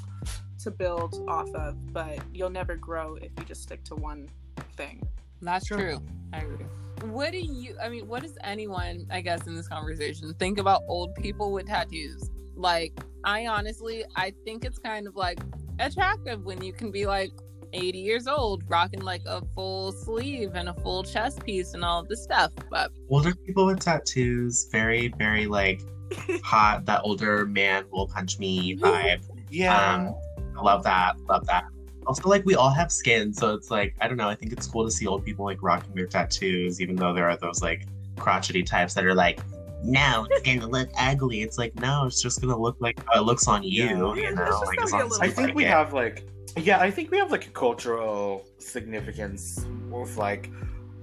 [0.59, 4.27] to build off of but you'll never grow if you just stick to one
[4.75, 5.01] thing
[5.41, 5.77] That's Sure.
[5.77, 6.01] true.
[6.33, 6.65] I agree.
[7.11, 7.75] What do you?
[7.81, 11.67] I mean, what does anyone, I guess, in this conversation think about old people with
[11.67, 12.31] tattoos?
[12.55, 12.91] Like,
[13.23, 15.39] I honestly, I think it's kind of like
[15.79, 17.31] attractive when you can be like
[17.73, 22.01] 80 years old, rocking like a full sleeve and a full chest piece and all
[22.01, 22.51] of this stuff.
[22.69, 25.81] But Older people with tattoos, very, very like
[26.43, 29.23] hot, that older man will punch me vibe.
[29.49, 30.15] yeah Um,
[30.57, 31.19] I love that.
[31.27, 31.65] Love that.
[32.05, 34.29] Also, like we all have skin, so it's like I don't know.
[34.29, 37.29] I think it's cool to see old people like rocking their tattoos, even though there
[37.29, 37.85] are those like
[38.15, 39.41] crotchety types that are like,
[39.83, 41.41] no, it's gonna look ugly.
[41.41, 43.85] It's like no, it's just gonna look like how it looks on you.
[43.85, 43.89] Yeah.
[44.15, 45.69] You know, like as long as I think like we it.
[45.69, 50.51] have like, yeah, I think we have like a cultural significance with like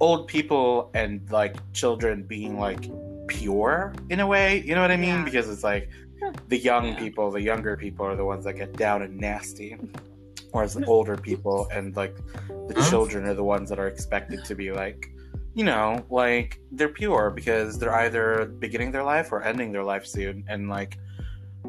[0.00, 2.90] old people and like children being like
[3.28, 4.62] pure in a way.
[4.66, 5.18] You know what I mean?
[5.18, 5.24] Yeah.
[5.24, 5.88] Because it's like
[6.48, 6.98] the young Yeah.
[6.98, 9.76] people, the younger people are the ones that get down and nasty,
[10.50, 12.16] whereas the older people and like
[12.68, 15.10] the children are the ones that are expected to be like.
[15.54, 20.04] You know, like they're pure because they're either beginning their life or ending their life
[20.06, 20.98] soon, and like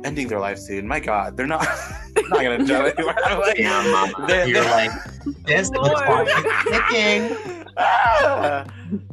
[0.03, 0.87] ending their life soon.
[0.87, 1.67] My God, they're not
[2.29, 3.15] not gonna jump anywhere.
[3.39, 4.27] Like, Damn, mama.
[4.27, 4.91] they're- You're they're- like
[5.45, 5.69] this.
[5.69, 5.71] Is
[6.63, 7.65] ticking.
[7.77, 8.65] Ah,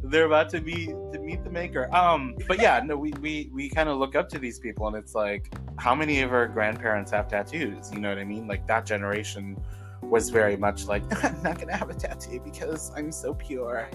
[0.05, 1.93] they're about to be to meet the maker.
[1.95, 4.97] Um, but yeah, no, we we we kind of look up to these people, and
[4.97, 7.93] it's like, how many of our grandparents have tattoos?
[7.93, 8.47] You know what I mean?
[8.47, 9.63] Like that generation
[10.01, 13.89] was very much like, I'm not gonna have a tattoo because I'm so pure.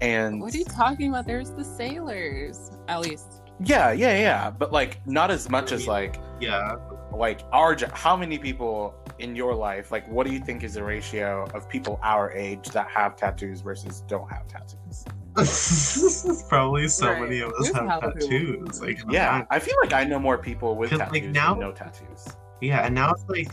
[0.00, 1.26] And what are you talking about?
[1.26, 3.42] There's the sailors, at least.
[3.64, 4.50] yeah, yeah, yeah.
[4.50, 6.76] But like, not as much as like Yeah.
[7.12, 10.84] like our how many people in your life like what do you think is the
[10.84, 15.06] ratio of people our age that have tattoos versus don't have tattoos
[16.50, 17.22] Probably so Right.
[17.22, 18.82] many of us There's have tattoos.
[18.82, 21.72] Like yeah i feel like i know more people with tattoos like, now- than no
[21.72, 22.26] tattoos
[22.60, 23.48] Yeah, and now it's like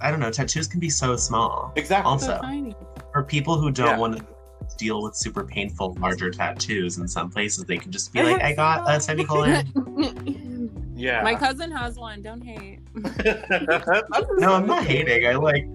[0.00, 1.72] I don't know, tattoos can be so small.
[1.76, 2.74] exactly Also- So tiny.
[3.12, 3.98] For people who don't Yeah.
[3.98, 4.24] want to
[4.76, 8.52] deal with super painful larger tattoos in some places, they can just be like, I
[8.54, 10.92] got a semicolon.
[10.94, 12.22] yeah My cousin has one.
[12.22, 12.80] Don't hate.
[14.38, 15.26] no, I'm not hating.
[15.26, 15.66] I like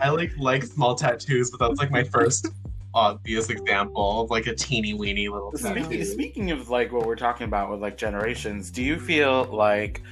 [0.00, 2.48] I like like small tattoos, but that's like my first
[2.92, 7.46] obvious example of like a teeny weeny little Speaking, speaking of like what we're talking
[7.46, 10.02] about with like generations, do you feel like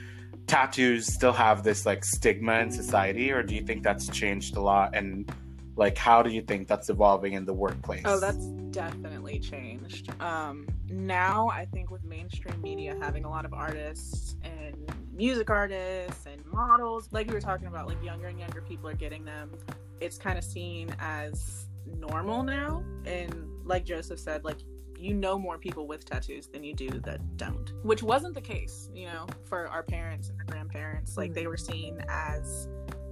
[0.47, 4.61] tattoos still have this like stigma in society, or do you think that's changed a
[4.61, 4.95] lot?
[4.95, 5.31] And
[5.79, 8.03] like, how do you think that's evolving in the workplace?
[8.05, 10.11] Oh, that's definitely changed.
[10.21, 14.75] Um, now, I think with mainstream media having a lot of artists and
[15.14, 18.95] music artists and models, like we were talking about, like younger and younger people are
[18.95, 19.53] getting them.
[20.01, 22.83] It's kind of seen as normal now.
[23.07, 24.59] And like Joseph said, like
[24.99, 28.91] you know more people with tattoos than you do that don't, which wasn't the case,
[28.93, 31.17] you know, for our parents and our grandparents.
[31.17, 32.69] Like they were seen as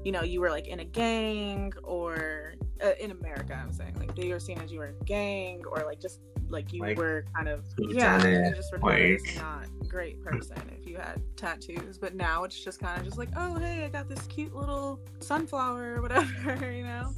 [0.07, 4.15] you know, you were like in a gang or uh, in America, I'm saying like
[4.15, 6.97] they were seen as you were in a gang or like just like you Like,
[6.97, 11.99] were kind of yeah, you just like- not great person if you had tattoos.
[11.99, 15.01] But now it's just kind of just like, oh hey, I got this cute little
[15.19, 17.11] sunflower or whatever, you know.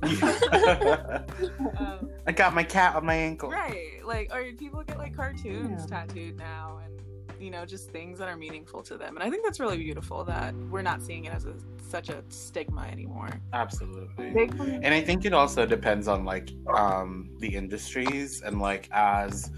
[1.76, 3.50] Um, I got my cat on my ankle.
[3.50, 6.04] right, like or people get like cartoons Yeah.
[6.04, 6.94] tattooed now and.
[7.40, 10.24] You know, just things that are meaningful to them, and I think that's really beautiful
[10.24, 11.54] that we're not seeing it as a,
[11.88, 13.30] such a stigma anymore.
[13.52, 14.28] Absolutely.
[14.82, 19.50] And i think it also depends on like um the industries and like as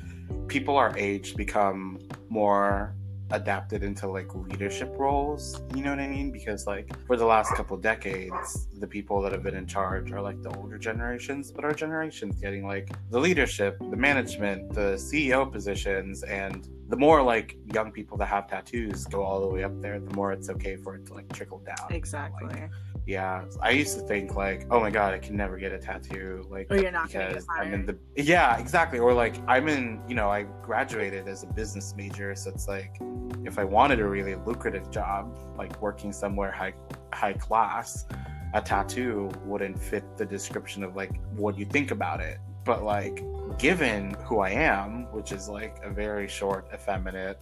[0.49, 2.95] people our age become more
[3.33, 7.55] adapted into like leadership roles you know what i mean because like for the last
[7.55, 11.65] couple decades the people that have been in charge are like the older generations but
[11.65, 17.57] our generation's getting like the leadership the management the ceo positions and the more like
[17.73, 20.77] young people that have tattoos go all the way up there the more it's okay
[20.77, 22.49] for it to like trickle down Exactly.
[22.49, 22.71] Like,
[23.07, 26.47] yeah, I used to think like, oh my god, I can never get a tattoo,
[26.51, 28.99] like Or you're not because I'm in the yeah, exactly.
[28.99, 33.01] Or like I'm in, you know, I graduated as a business major, so it's like
[33.45, 36.75] if I wanted a really lucrative job, like working somewhere high
[37.13, 38.07] high class,
[38.55, 42.39] a tattoo wouldn't fit the description of like what you think about it.
[42.65, 43.25] But like
[43.59, 47.39] given who I am, which is like a very short, effeminate,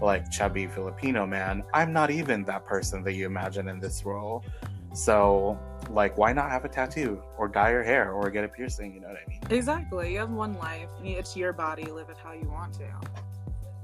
[0.00, 4.44] like chubby Filipino man, I'm not even that person that you imagine in this role.
[4.94, 5.58] So,
[5.90, 8.94] like, why not have a tattoo or dye your hair or get a piercing?
[8.94, 9.40] You know what I mean?
[9.50, 10.12] Exactly.
[10.12, 10.90] You have one life.
[11.02, 11.84] It's your body.
[11.84, 12.86] Live it how you want to.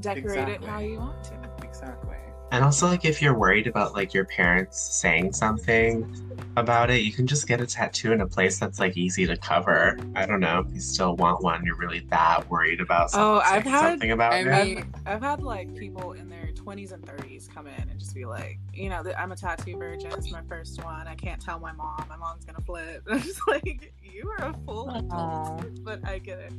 [0.01, 1.35] Decorate it how you want to.
[1.63, 2.17] Exactly.
[2.51, 6.11] And also, like, if you're worried about like your parents saying something
[6.57, 9.37] about it, you can just get a tattoo in a place that's like easy to
[9.37, 9.99] cover.
[10.17, 11.63] I don't know if you still want one.
[11.67, 15.21] You're really that worried about Oh, someone I've had- something about I mean- I've, I've
[15.23, 18.89] had like people in their 20s and 30s come in and just be like, you
[18.89, 20.11] know, I'm a tattoo virgin.
[20.13, 21.07] It's my first one.
[21.07, 22.03] I can't tell my mom.
[22.09, 23.03] My mom's gonna flip.
[23.11, 26.53] I'm just like, you are a fool, but I get it.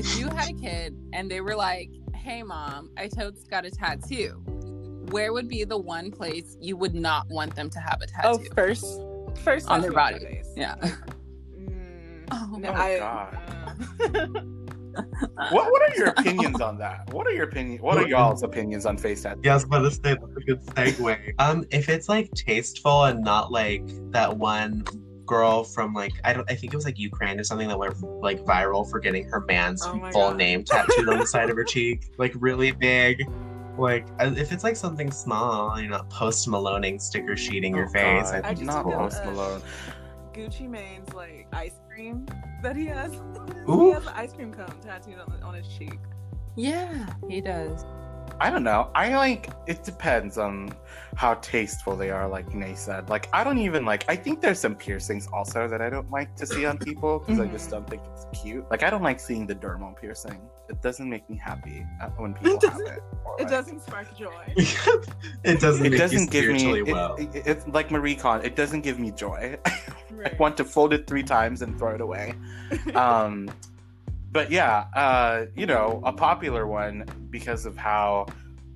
[0.00, 3.70] If you had a kid and they were like, "Hey, mom, I totes got a
[3.70, 4.42] tattoo,"
[5.10, 8.28] where would be the one place you would not want them to have a tattoo?
[8.50, 9.00] Oh, first,
[9.44, 10.18] first On their body.
[10.20, 10.48] face.
[10.56, 10.76] Yeah.
[11.56, 13.38] Mm, Oh, no, oh I, God.
[14.14, 14.40] uh,
[15.50, 17.12] What What are your opinions on that?
[17.12, 17.80] What are your opinion?
[17.82, 19.42] What are y'all's opinions on face tattoos?
[19.44, 21.34] Yeah, I was about to say that's a good segue.
[21.38, 23.82] Um, if it's like tasteful and not like
[24.12, 24.84] that one
[25.30, 27.94] girl from like I don't I think it was like Ukraine or something that went
[28.20, 30.36] like viral for getting her man's Oh full God.
[30.36, 33.24] name tattooed on the side of her cheek, like really big.
[33.78, 37.92] Like uh, if it's like something small, you're not post Maloning sticker sheeting your Oh,
[37.92, 38.30] face.
[38.30, 39.62] God, I I think just not took Post Malone.
[40.34, 42.26] Gucci Mane's like ice cream
[42.62, 43.12] that he has.
[43.68, 43.86] Ooh.
[43.86, 45.98] he has an ice cream cone tattooed on, on his cheek.
[46.56, 47.84] Yeah, he does.
[48.40, 48.90] I don't know.
[48.94, 50.72] I like it depends on
[51.14, 53.10] how tasteful they are, like Ney said.
[53.10, 56.34] Like I don't even like I think there's some piercings also that I don't like
[56.36, 57.72] to see on people because I just Mhm.
[57.72, 58.64] don't think it's cute.
[58.70, 60.40] Like I don't like seeing the dermal piercing.
[60.70, 63.02] It doesn't make me happy uh, when people have it.
[63.24, 64.32] Or, It like- doesn't spark joy.
[64.56, 65.84] it doesn't.
[65.84, 66.58] It make doesn't you give me.
[66.60, 67.16] spiritually It, well.
[67.16, 68.42] it- it's like Marie Con.
[68.44, 69.58] It doesn't give me joy.
[69.66, 72.34] I want to fold it three times and throw it away.
[72.94, 73.50] um,
[74.32, 78.26] but yeah, uh, you know, a popular one because of how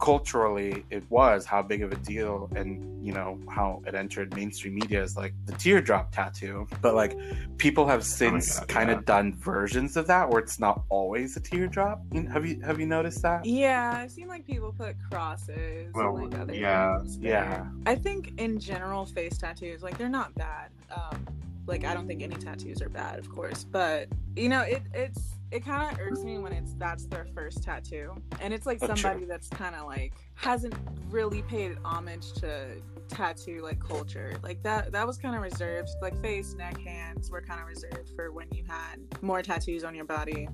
[0.00, 4.74] culturally it was, how big of a deal, and you know how it entered mainstream
[4.74, 6.66] media is like the teardrop tattoo.
[6.82, 7.16] But like
[7.58, 8.96] people have since God, kind yeah.
[8.96, 12.02] of done versions of that where it's not always a teardrop.
[12.32, 13.44] Have you have you noticed that?
[13.44, 17.66] Yeah, I've seen like people put crosses Well, and like other yeah, yeah.
[17.86, 20.70] I think in general face tattoos, like they're not bad.
[20.94, 21.26] Um
[21.66, 23.64] like I don't think any tattoos are bad, of course.
[23.64, 25.20] But you know, it it's
[25.54, 28.12] it kind of irks me when it's that's their first tattoo.
[28.40, 28.96] And it's like Oh, true.
[28.96, 30.74] somebody that's kind of like hasn't
[31.10, 34.34] really paid homage to tattoo like culture.
[34.42, 35.90] Like that that was kind of reserved.
[36.02, 39.94] Like face, neck, hands were kind of reserved for when you had more tattoos on
[39.94, 40.48] your body.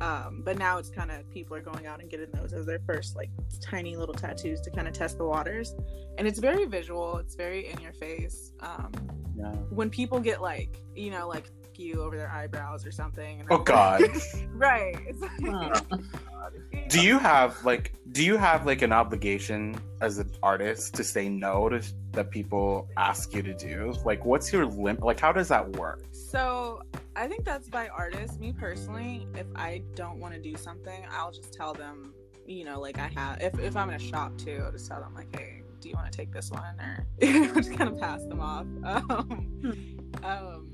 [0.00, 2.80] Um, but now it's kind of people are going out and getting those as their
[2.86, 3.30] first like
[3.62, 5.74] tiny little tattoos to kind of test the waters,
[6.18, 7.16] and it's very visual.
[7.18, 8.52] It's very in your face.
[8.60, 8.90] Um,
[9.36, 9.52] Yeah.
[9.70, 11.44] when people get like you know like
[11.78, 13.40] you over their eyebrows or something.
[13.40, 14.00] And Oh God.
[14.02, 14.22] like-
[14.54, 14.96] right.
[15.20, 15.80] Like, Huh.
[16.88, 21.28] Do you have like do you have like an obligation as an artist to say
[21.28, 23.92] no to that people ask you to do?
[24.04, 25.02] Like what's your limit?
[25.02, 26.04] Like how does that work?
[26.12, 26.82] So
[27.16, 28.38] I think that's by artist.
[28.38, 32.14] Me personally, if I don't want to do something, I'll just tell them,
[32.46, 33.42] you know, like I have.
[33.42, 35.96] If, if I'm in a shop too, I'll just tell them like, hey, do you
[35.96, 37.04] want to take this one, or
[37.54, 38.66] just kind of pass them off.
[38.84, 40.70] Um, um,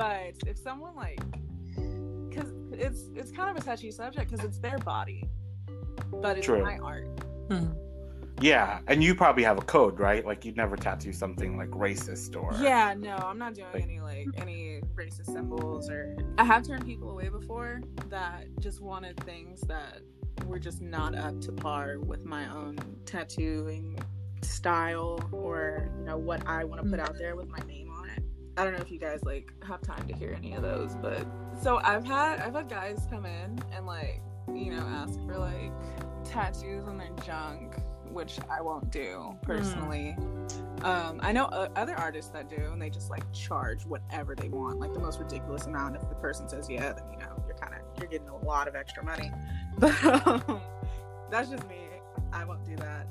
[0.00, 1.20] but if someone like,
[2.30, 5.28] because it's it's kind of a touchy subject because it's their body,
[6.10, 6.62] but it's True.
[6.64, 7.06] my art.
[7.50, 7.66] Hmm.
[8.40, 10.24] Yeah, and you probably have a code, right?
[10.24, 14.00] Like you'd never tattoo something like racist or Yeah, no, I'm not doing Like- any
[14.00, 19.60] like any racist symbols or I have turned people away before that just wanted things
[19.62, 20.00] that
[20.46, 23.98] were just not up to par with my own tattooing
[24.40, 27.04] style or you know what I want to put hmm.
[27.04, 27.89] out there with my name on it.
[28.56, 31.26] I don't know if you guys like have time to hear any of those, but
[31.62, 34.20] so I've had I've had guys come in and like
[34.52, 35.72] you know ask for like
[36.24, 37.76] tattoos on their junk,
[38.10, 40.16] which I won't do personally.
[40.82, 44.48] Um, I know uh, other artists that do, and they just like charge whatever they
[44.48, 45.96] want, like the most ridiculous amount.
[45.96, 48.68] If the person says yeah, then you know you're kind of you're getting a lot
[48.68, 49.30] of extra money.
[49.78, 50.60] But um,
[51.30, 51.76] that's just me.
[52.32, 53.06] I won't do that.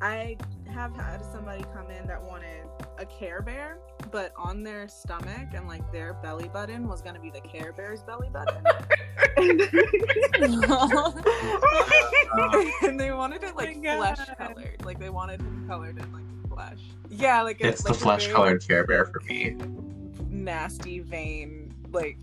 [0.00, 0.36] I
[0.72, 2.64] have had somebody come in that wanted
[2.98, 3.78] a Care Bear,
[4.10, 8.02] but on their stomach and like their belly button was gonna be the Care Bear's
[8.02, 8.62] belly button.
[12.82, 14.84] and they wanted it like Oh flesh colored.
[14.84, 16.78] Like they wanted him colored in like flesh.
[17.10, 19.56] Yeah, like a- It's the like a flesh colored Care Bear for me.
[20.28, 21.72] nasty vein.
[21.90, 22.18] Like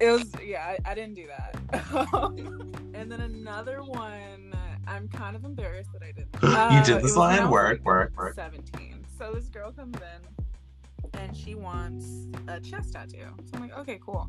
[0.00, 0.30] it was.
[0.44, 1.56] Yeah, I, I didn't do that.
[2.94, 4.52] and then another one.
[4.88, 6.28] I'm kind of embarrassed that I did.
[6.42, 7.50] you Uh, did this was when I line?
[7.50, 8.34] Work, like, work, work.
[8.36, 9.04] 17.
[9.18, 13.28] So this girl comes in and she wants a chest tattoo.
[13.44, 14.28] So I'm like, okay, cool.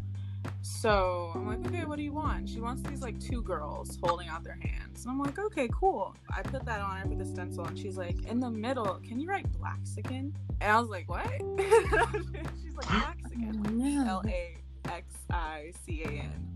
[0.61, 2.47] So I'm like, okay, what do you want?
[2.47, 5.03] She wants these like two girls holding out their hands.
[5.03, 6.15] And I'm like, okay, cool.
[6.29, 9.19] I put that on her for the stencil and she's like, in the middle, can
[9.19, 10.33] you write Blaxican?
[10.61, 11.27] And I was like, what?
[12.63, 14.07] she's like, Blaxican.
[14.07, 14.55] L A
[14.89, 16.47] X I C A N.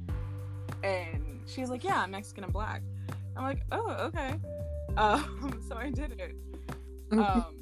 [0.84, 2.82] And she's like, Yeah, I'm Mexican and black.
[3.36, 4.36] I'm like, Oh, okay.
[4.97, 6.36] Um, so I did it.
[7.11, 7.61] Um,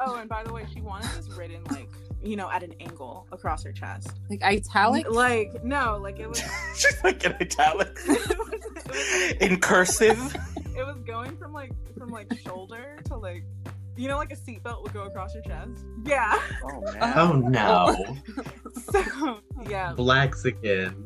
[0.00, 1.88] oh, and by the way, she wanted this written like,
[2.22, 4.10] you know, at an angle across her chest.
[4.30, 5.08] like italic.
[5.10, 6.40] Like, no, like it was.
[6.76, 10.36] She's like in italic, it, was it, was, in cursive.
[10.76, 13.44] it was going from like from like shoulder to like,
[13.96, 15.84] you know, like a seatbelt would go across your chest.
[16.04, 16.38] Yeah.
[16.64, 17.12] Oh man.
[17.18, 18.16] Oh no.
[18.92, 21.04] So yeah, Blaxican,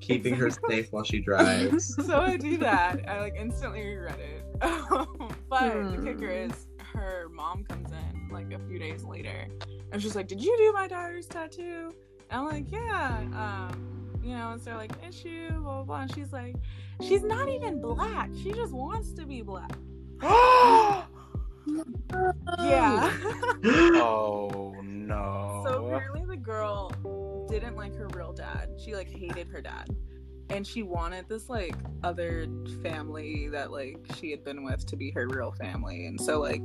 [0.00, 1.94] Keeping her safe while she drives.
[2.04, 3.08] so I do that.
[3.08, 4.44] I like instantly regret it.
[4.60, 6.04] but the Hmm.
[6.04, 9.46] kicker is her mom comes in like a few days later
[9.92, 11.92] and she's like, Did you do my daughter's tattoo?
[12.30, 13.18] And I'm like, Yeah.
[13.34, 16.00] Um, you know, and so they're like issue, blah blah blah.
[16.02, 16.56] And she's like,
[17.00, 18.30] She's not even black.
[18.42, 19.72] She just wants to be black.
[22.58, 23.12] Yeah.
[23.64, 25.62] oh no.
[25.64, 26.90] So apparently the girl
[27.48, 28.70] didn't like her real dad.
[28.78, 29.88] She like hated her dad.
[30.52, 31.74] And she wanted this like
[32.04, 32.46] other
[32.82, 36.06] family that like she had been with to be her real family.
[36.06, 36.62] And so like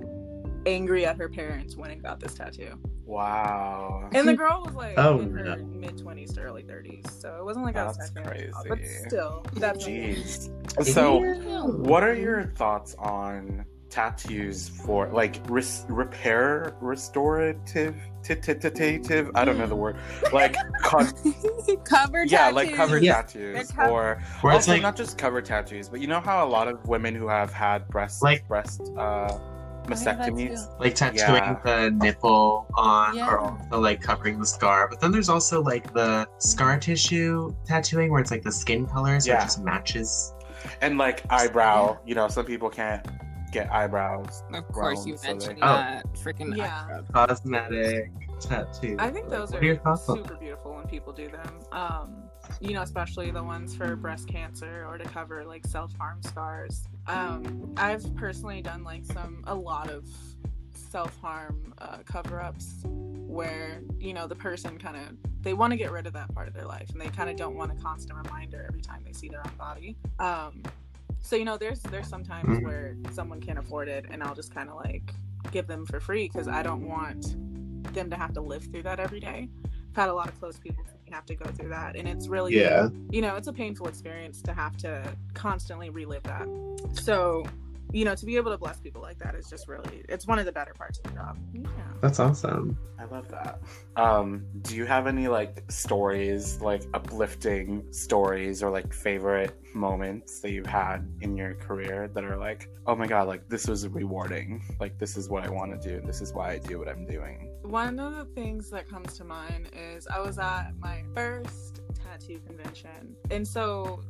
[0.65, 2.77] angry at her parents went and got this tattoo.
[3.05, 4.09] wow.
[4.13, 5.55] And the girl was like Oh, in her no.
[5.65, 7.05] mid twenties to early thirties.
[7.19, 8.93] So it wasn't like I was That's tattooing herself, crazy.
[9.01, 10.83] But still, that's Jeez.
[10.85, 11.19] So,
[11.65, 19.31] what are your thoughts on tattoos for like res- repair, restorative, titative?
[19.35, 19.97] I don't know the word.
[20.33, 21.11] Like, con-
[21.85, 22.77] cover yeah, like tattoos.
[22.77, 23.13] cover Yeah.
[23.21, 26.45] tattoos, co- or Where it's also like not just cover tattoos, but you know how
[26.45, 29.37] a lot of women who have had breast Like- breast uh,
[29.85, 30.67] mastectomies.
[30.81, 31.59] like tattooing Yeah.
[31.63, 33.29] the nipple on Yeah.
[33.29, 34.89] or also like covering the scar.
[34.89, 39.25] But then there's also like the scar tissue tattooing where it's like the skin colors
[39.25, 39.39] Yeah.
[39.39, 40.33] it just matches.
[40.81, 41.97] and like eyebrow.
[42.05, 43.05] You know, some people can't
[43.57, 44.43] get eyebrows.
[44.53, 45.75] Of course, you grown, so mentioned they- Oh.
[45.75, 46.85] that freaking Yeah.
[46.89, 47.25] eyebrow.
[47.27, 48.95] Cosmetic tattoo.
[48.99, 51.59] I think those What are your thoughts on super beautiful when people do them.
[51.71, 52.23] Um,
[52.61, 56.87] you know, especially the ones for breast cancer or to cover like self harm scars.
[57.07, 60.05] Um, I've personally done like some a lot of
[60.73, 65.77] self harm uh, cover ups where you know the person kind of they want to
[65.77, 67.75] get rid of that part of their life and they kind of don't want a
[67.75, 69.97] constant reminder every time they see their own body.
[70.19, 70.61] Um,
[71.21, 72.63] so you know, there's there's sometimes Mhm.
[72.63, 75.13] where someone can't afford it, and I'll just kind of like
[75.51, 77.35] give them for free because I don't want
[77.93, 79.49] them to have to live through that every day.
[79.91, 82.53] I've had a lot of close people have to go through that and it's really
[82.59, 82.89] Yeah.
[83.11, 85.01] you know it's a painful experience to have to
[85.33, 86.45] constantly relive that
[86.91, 87.45] so
[87.93, 90.39] you know to be able to bless people like that is just really it's one
[90.39, 91.69] of the better parts of the job yeah
[92.01, 92.77] That's awesome.
[92.99, 93.59] I love that.
[93.95, 100.51] Um, do you have any like stories, like uplifting stories or like favorite moments that
[100.51, 104.63] you've had in your career that are like, oh my god, like this was rewarding.
[104.79, 106.05] Like this is what I want to do.
[106.05, 107.49] This is why I do what I'm doing.
[107.63, 112.39] One of the things that comes to mind is I was at my first tattoo
[112.45, 113.15] convention.
[113.31, 114.03] And so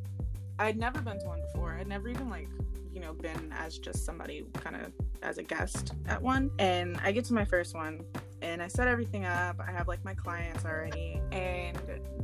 [0.59, 1.77] I'd never been to one before.
[1.79, 2.49] I'd never even like,
[2.97, 4.91] you know, been as just somebody kind of
[5.21, 6.49] as a guest at one.
[6.57, 8.01] And I get to my first one
[8.41, 9.59] and I set everything up.
[9.59, 11.77] I have like my clients already and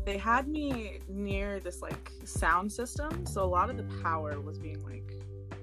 [0.04, 3.24] they had me near this like sound system.
[3.28, 5.14] So a lot of the power was being like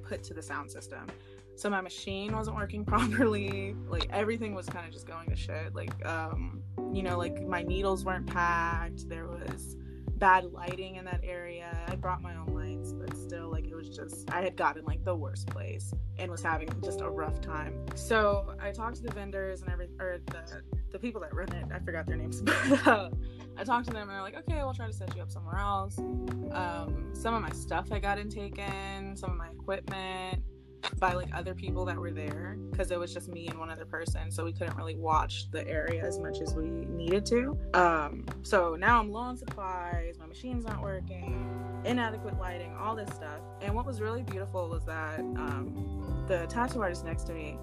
[0.04, 1.08] put to the sound system
[1.56, 5.72] so my machine wasn't working properly like everything was kind of just going to shit
[5.72, 9.76] like um you know like my needles weren't packed there was
[10.16, 12.49] bad lighting in that area i brought my own
[13.49, 17.01] like it was just i had gotten like the worst place and was having just
[17.01, 17.74] a rough time.
[17.95, 21.66] So i talked to the vendors and every or the the people that run it
[21.72, 23.11] i forgot their names but uh,
[23.57, 25.59] i talked to them and they're like okay we'll try to set you up somewhere
[25.59, 25.99] else.
[25.99, 30.43] Um some of my stuff i got taken some of my equipment
[30.99, 33.85] by like other people that were there because it was just me and one other
[33.85, 37.57] person so we couldn't really watch the area as much as we needed to.
[37.74, 41.47] Um so now i'm low on supplies my machine's not working
[41.85, 43.41] inadequate lighting all this stuff.
[43.62, 47.59] And what was really beautiful was that um the tattoo artist next to me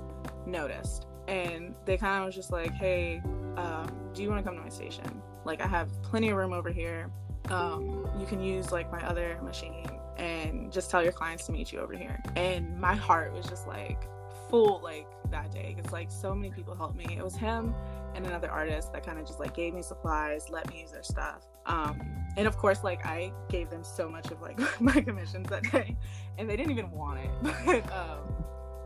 [0.45, 3.22] noticed and they kind of was just like hey
[3.57, 5.22] um, do you want to come to my station?
[5.45, 7.09] Like i have plenty of room over here.
[7.49, 9.88] Um, you can use like my other machine
[10.18, 12.22] and just tell your clients to meet you over here.
[12.36, 14.07] And my heart was just like
[14.49, 15.76] full like that day.
[15.78, 17.15] It's like so many people helped me.
[17.18, 17.74] It was him
[18.15, 21.03] and another artist that kind of just like gave me supplies, let me use their
[21.03, 21.47] stuff.
[21.65, 22.01] Um,
[22.38, 25.95] and of course, like I gave them so much of like my commissions that day,
[26.38, 27.30] and they didn't even want it.
[27.65, 28.20] But um,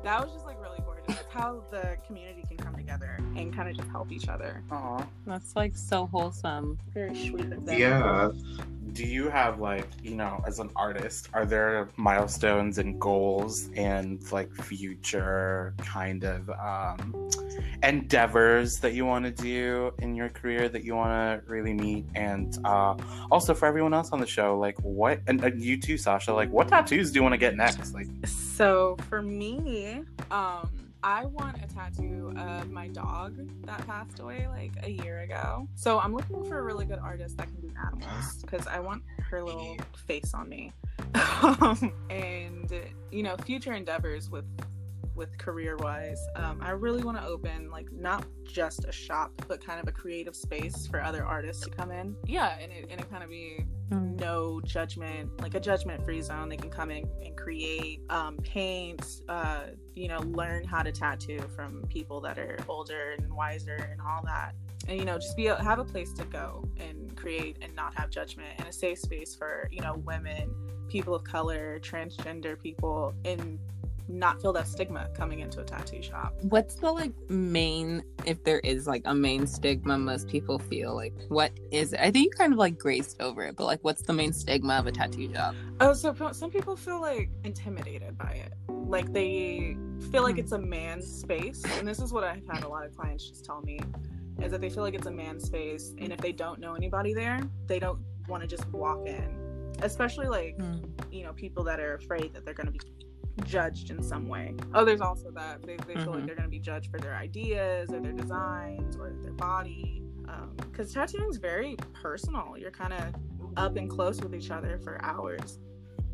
[0.04, 1.22] that was just like really gorgeous.
[1.22, 4.64] It's how the community can come together and kind of just help each other.
[4.72, 5.06] Aw.
[5.28, 6.80] That's like so wholesome.
[6.94, 7.80] Very sweet of them.
[7.80, 8.32] Yeah.
[8.94, 14.22] Do you have like, you know, as an artist, are there milestones and goals and
[14.32, 17.30] like future kind of um
[17.84, 21.12] endeavors that you want to do in your career that you want
[21.46, 22.06] to really meet?
[22.16, 22.96] And uh
[23.32, 26.52] also for everyone else on the show like what and, and you too sasha like
[26.52, 27.94] what tattoos do you want to get next?
[27.94, 33.36] Like So for me, um, I want a tattoo of my dog
[33.66, 35.68] that passed away like a year ago.
[35.76, 39.04] So I'm looking for a really good artist that can do animals because I want
[39.30, 39.78] her little
[40.08, 40.72] face on me.
[41.16, 42.72] um, and
[43.12, 44.46] you know, future endeavors with
[45.16, 49.66] with career wise, um, I really want to open like not just a shop, but
[49.66, 52.16] kind of a creative space for other artists to come in.
[52.26, 56.50] Yeah, and it and it kind of be no judgment, like a judgment free zone.
[56.50, 59.64] They can come in and create, um, paint, uh,
[59.96, 64.24] you know, learn how to tattoo from people that are older and wiser and all
[64.26, 64.54] that.
[64.88, 67.94] And you know, just be a, have a place to go and create and not
[67.96, 70.54] have judgment and a safe space for you know women,
[70.88, 73.60] people of color, transgender people, and
[74.12, 76.34] not feel that stigma coming into a tattoo shop.
[76.42, 80.96] What's the like main, if there is like a main stigma most people feel?
[80.96, 82.00] Like, what is it?
[82.00, 84.74] I think you kind of like grazed over it, but like, what's the main stigma
[84.76, 85.56] of a tattoo shop?
[85.80, 88.54] Oh, so some people feel like intimidated by it.
[88.70, 89.78] Like they
[90.12, 90.40] feel like Hmm.
[90.42, 91.64] it's a man's space.
[91.78, 93.80] And this is what I've had a lot of clients just tell me
[94.42, 95.94] is that they feel like it's a man's space.
[95.98, 99.38] And if they don't know anybody there, they don't want to just walk in.
[99.84, 100.60] Especially like,
[101.12, 102.80] you know, people that are afraid that they're going to be
[103.46, 104.54] judged in some way.
[104.74, 105.62] Oh, there's also that.
[105.64, 106.26] They, they feel like Mhm.
[106.28, 110.04] they're going to be judged for their ideas or their designs or their body.
[110.58, 112.56] Because tattooing is very personal.
[112.58, 113.14] You're kind of
[113.58, 115.60] up and close with each other for hours.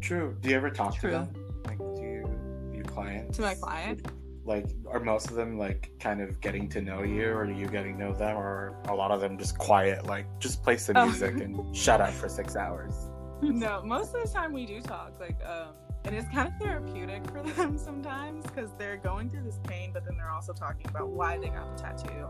[0.01, 1.09] true do you ever talk True.
[1.11, 4.07] to them like do you your clients To my client?
[4.45, 7.67] like are most of them like kind of getting to know you or are you
[7.67, 10.97] getting to know them or a lot of them just quiet like just play some
[10.97, 11.05] Oh.
[11.05, 12.93] music and shut up for six hours
[13.41, 15.73] no, most of the time we do talk, like, um,
[16.07, 20.05] and it's kind of therapeutic for them sometimes because they're going through this pain, but
[20.05, 22.25] then they're also talking about why they got the tattoo,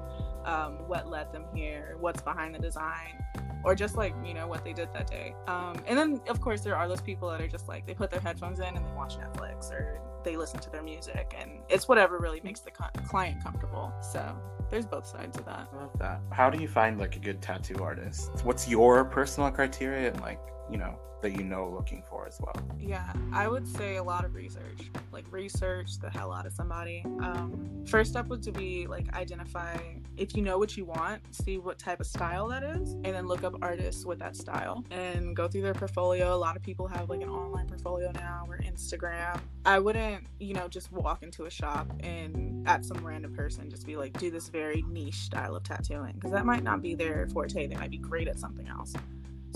[0.45, 3.23] um, what led them here, what's behind the design,
[3.63, 5.35] or just like you know what they did that day.
[5.45, 8.09] Um, and then of course there are those people that are just like they put
[8.09, 11.87] their headphones in and they watch Netflix or they listen to their music, and it's
[11.87, 13.93] whatever really makes the client comfortable.
[14.01, 14.35] So
[14.71, 15.69] there's both sides of that.
[15.71, 16.19] I love that.
[16.31, 18.31] How do you find like a good tattoo artist?
[18.43, 20.39] What's your personal criteria and like
[20.71, 22.55] you know that you know looking for as well.
[22.79, 24.91] Yeah, I would say a lot of research.
[25.11, 27.03] Like research the hell out of somebody.
[27.21, 29.77] Um, first step would to be like identify
[30.17, 33.27] if you know what you want, see what type of style that is, and then
[33.27, 36.33] look up artists with that style and go through their portfolio.
[36.33, 39.39] A lot of people have like an online portfolio now or Instagram.
[39.65, 43.85] I wouldn't, you know, just walk into a shop and at some random person just
[43.85, 47.27] be like, do this very niche style of tattooing because that might not be their
[47.27, 47.67] forte.
[47.67, 48.93] They might be great at something else.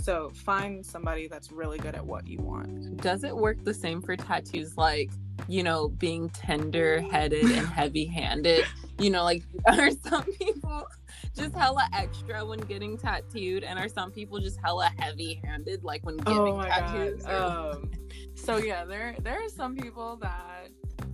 [0.02, 2.98] So find somebody that's really good at what you want.
[2.98, 5.12] Does it work the same for tattoos like,
[5.48, 8.66] you know, being tender headed and heavy handed?
[8.98, 10.88] You know, like are some people
[11.36, 16.04] just hella extra when getting tattooed and are some people just hella heavy handed like
[16.04, 17.24] when getting oh tattoos?
[17.24, 17.76] god.
[17.76, 17.92] Um,
[18.34, 20.70] so yeah, there there are some people that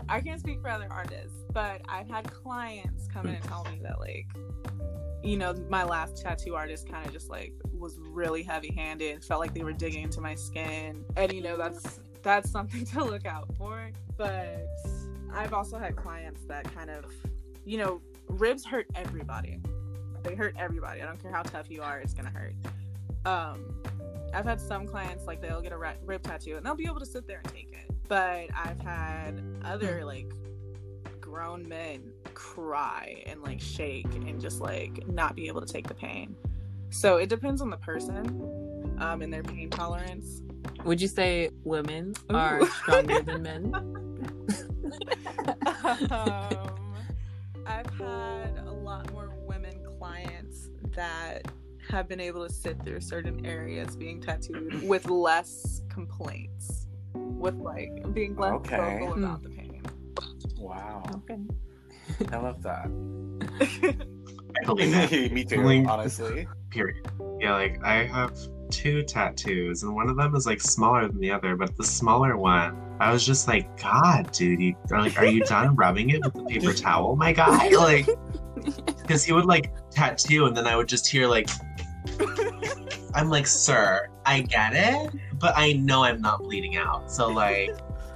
[0.07, 3.79] I can't speak for other artists, but I've had clients come in and tell me
[3.83, 4.27] that like
[5.27, 9.41] you know, my last tattoo artist kind of just like was really heavy handed, felt
[9.41, 11.03] like they were digging into my skin.
[11.17, 13.91] And you know, that's that's something to look out for.
[14.15, 14.65] But
[15.33, 17.05] I've also had clients that kind of,
[17.65, 19.59] you know, ribs hurt everybody.
[20.23, 21.01] They hurt everybody.
[21.01, 22.53] I don't care how tough you are, it's gonna hurt.
[23.25, 23.65] Um,
[24.33, 27.05] I've had some clients like they'll get a rib tattoo and they'll be able to
[27.05, 27.93] sit there and take it.
[28.07, 30.31] But I've had other like
[31.37, 32.01] grown men
[32.33, 36.35] cry and like shake and just like not be able to take the pain.
[36.89, 38.25] So it depends on the person
[38.97, 40.41] um, and their pain tolerance.
[40.83, 43.71] Would you say women are stronger than men?
[46.11, 46.95] um,
[47.67, 51.43] I've had a lot more women clients that
[51.87, 57.91] have been able to sit through certain areas being tattooed with less complaints, with like
[58.15, 58.75] being less Okay.
[58.75, 59.56] vocal about the pain.
[60.59, 61.39] Wow, Okay.
[62.31, 62.85] I love that.
[63.61, 65.11] I believe that.
[65.31, 65.87] Me too, Link.
[65.89, 66.47] honestly.
[66.69, 67.05] Period.
[67.39, 68.33] Yeah, like I have
[68.69, 72.37] two tattoos, and one of them is like smaller than the other, but the smaller
[72.37, 76.23] one, I was just like, God, dude, you, are like, are you done rubbing it
[76.23, 77.69] with the paper towel, my guy?
[77.77, 78.07] Like,
[79.01, 81.49] because he would like tattoo, and then I would just hear like,
[83.13, 87.71] I'm like, sir, I get it, but I know I'm not bleeding out, so like,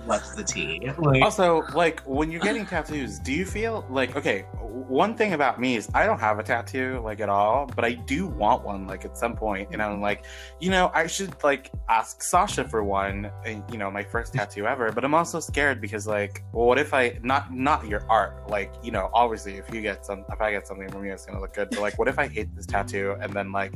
[0.06, 0.90] what's the tea?
[1.02, 4.42] Like, Also, like when you're getting tattoos, do you feel like okay?
[4.62, 7.94] One thing about me is I don't have a tattoo like at all, but I
[7.94, 10.26] do want one like at some point, and I'm like,
[10.60, 14.68] you know, I should like ask Sasha for one, and you know, my first tattoo
[14.68, 14.92] ever.
[14.92, 18.50] But I'm also scared because like, well, what if I not not your art?
[18.50, 21.26] Like, you know, obviously if you get some, if I get something from you, it's
[21.26, 21.70] gonna look good.
[21.72, 23.74] But like, what if I hate this tattoo and then like.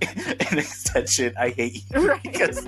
[0.50, 2.22] an extension, I hate you Right.
[2.22, 2.64] because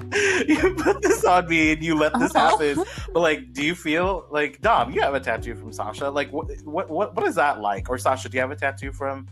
[0.48, 2.58] you put this on me and you let this uh-huh.
[2.58, 2.84] happen.
[3.12, 4.92] But like, do you feel like Dom?
[4.92, 6.10] You have a tattoo from Sasha.
[6.10, 7.88] Like, what what what, what is that like?
[7.88, 9.26] Or Sasha, do you have a tattoo from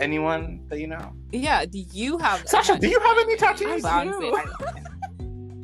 [0.00, 1.12] anyone that you know?
[1.32, 1.64] Yeah.
[1.64, 3.82] Do you have Sasha, do you have any tattoos?
[3.82, 3.88] do.
[3.88, 4.82] Honestly, I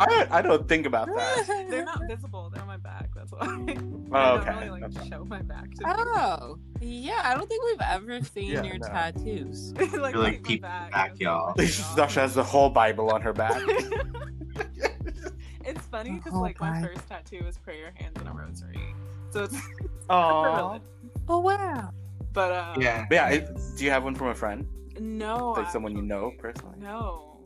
[0.01, 1.66] I don't, I don't think about that.
[1.68, 2.51] They're not visible.
[2.51, 2.68] They're on my back.
[3.31, 3.76] That's why.
[4.12, 4.45] Oh, I okay.
[4.51, 5.70] don't really like show my back.
[5.74, 5.95] To people.
[6.14, 7.20] Oh, yeah.
[7.24, 8.87] I don't think we've ever seen Yeah, your no.
[8.89, 9.72] tattoos.
[9.79, 11.55] like, You're like, my peep back, back, and y'all.
[11.59, 13.61] my Sasha has the whole Bible on her back.
[15.64, 16.85] it's funny because Oh, like my God.
[16.85, 18.95] first tattoo is prayer hands and a rosary,
[19.31, 19.57] so it's
[20.09, 20.81] Oh,
[21.29, 21.91] Oh wow.
[22.33, 23.29] but uh, yeah, yeah.
[23.29, 24.66] It, do you have one from a friend,
[24.99, 26.76] no, like someone you know personally?
[26.81, 27.41] No,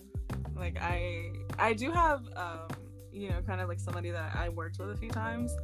[0.56, 2.68] like I I do have um
[3.12, 5.54] you know kind of like somebody that I worked with a few times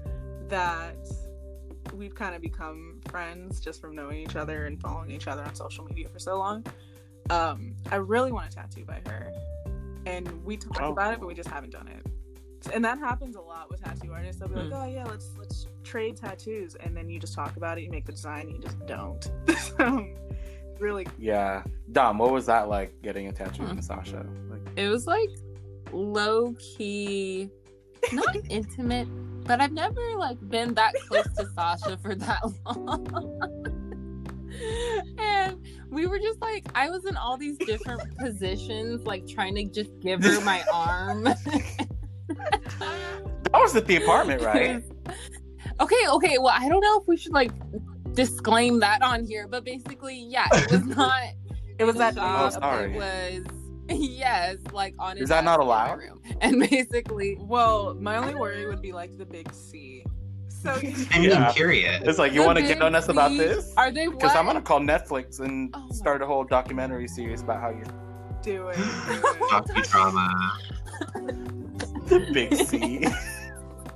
[0.49, 0.97] that
[1.95, 5.55] we've kind of become friends just from knowing each other and following each other on
[5.55, 6.65] social media for so long.
[7.31, 9.33] Um, I really want a tattoo by her,
[10.07, 10.93] and we talked Oh.
[10.93, 12.07] about it, but we just haven't done it.
[12.75, 14.41] And that happens a lot with tattoo artists.
[14.41, 14.71] They'll be Hmm.
[14.71, 17.91] like, "Oh yeah, let's let's trade tattoos," and then you just talk about it, you
[17.91, 19.31] make the design, and you just don't.
[19.79, 20.15] um,
[20.81, 22.19] really, Yeah, Dom.
[22.19, 23.69] What was that like getting a tattoo Hmm.
[23.69, 24.27] from Sasha?
[24.51, 25.31] Like, It was like
[25.93, 27.51] low key,
[28.13, 29.09] not intimate,
[29.45, 33.07] but I've never like been that close to Sasha for that long.
[35.19, 35.59] and
[35.91, 39.91] we were just like, I was in all these different positions, like trying to just
[40.01, 41.25] give her my arm.
[41.25, 41.89] that
[43.53, 44.83] was at the apartment, right?
[45.81, 46.39] okay, okay.
[46.39, 47.53] Well, I don't know if we should like
[48.13, 51.23] disclaim that on here, but basically, yeah, it was not.
[51.79, 52.95] it was in that the Oh, sorry.
[52.95, 53.45] It was
[53.89, 55.17] yes, like on.
[55.17, 55.99] his Is that not desk in my allowed?
[55.99, 56.23] room.
[56.41, 60.05] And basically, Well, my only worry would be like the big C.
[60.49, 60.71] So
[61.11, 61.49] I mean, Yeah.
[61.49, 62.03] I'm curious.
[62.05, 63.73] It's like you want to get on us about C- this?
[63.77, 67.61] Are they Because I'm gonna call Netflix and Oh start a whole documentary series about
[67.61, 67.85] how you're
[68.43, 68.77] do it.
[68.77, 68.85] Do it.
[69.51, 70.29] Docudrama.
[72.09, 73.07] the big C.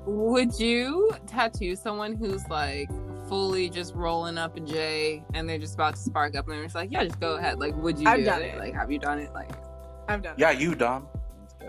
[0.06, 2.88] Would you tattoo someone who's like
[3.28, 6.64] fully just rolling up a J and they're just about to spark up and they're
[6.64, 7.58] just like, yeah, just go ahead.
[7.60, 8.54] Like, would you I've do done it?
[8.54, 8.58] it.
[8.58, 9.32] Like, have you done it?
[9.32, 9.50] Like,
[10.12, 10.34] I'm done.
[10.36, 11.06] yeah, you Dom.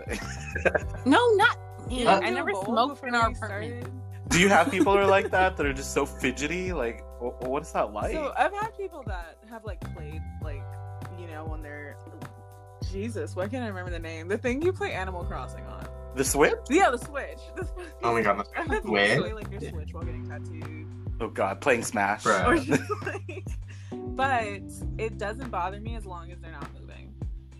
[1.06, 2.06] No, not me.
[2.06, 3.88] Uh, I never Bowl smoked before in our apartment.
[4.28, 6.72] Do you have people who are like that that are just so fidgety?
[6.72, 8.12] Like, what is that like?
[8.12, 10.62] So I've had people that have like played like
[11.18, 11.96] you know when they're
[12.90, 14.28] Jesus, why can't I remember the name?
[14.28, 15.86] The thing you play Animal Crossing on.
[16.14, 16.54] the Switch?
[16.70, 17.38] Yeah, the Switch.
[17.56, 17.68] The
[18.02, 19.18] Oh my God, the I've had people Switch?
[19.18, 20.86] play like your Switch while getting tattooed.
[21.20, 22.24] Oh God, playing Smash.
[22.24, 22.46] Bruh.
[22.46, 23.44] Or just like
[24.16, 24.60] but
[24.98, 26.83] it doesn't bother me as long as they're not moving.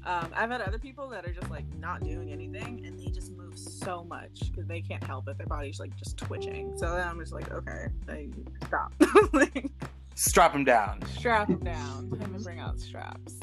[0.06, 3.32] Um, I've had other people that are just like not doing anything and they just
[3.32, 5.38] move so much because they can't help it.
[5.38, 6.76] Their body's like just twitching.
[6.76, 8.30] So then I'm just like, okay, like,
[8.66, 8.92] stop.
[9.32, 9.70] like,
[10.16, 11.02] Strap him down.
[11.06, 12.10] strap them down.
[12.18, 13.38] Time to bring out straps.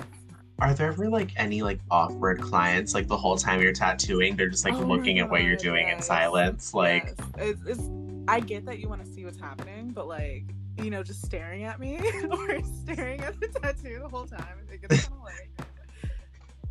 [0.59, 4.47] Are there ever like any like awkward clients like the whole time you're tattooing they're
[4.47, 7.57] just like Oh my looking at what you're God, doing in silence like Yes.
[7.66, 7.89] It's, it's
[8.28, 10.45] I get that you want to see what's happening, but like
[10.78, 11.97] you know, just staring at me
[12.32, 15.68] or staring at the tattoo the whole time, I think it's kind of like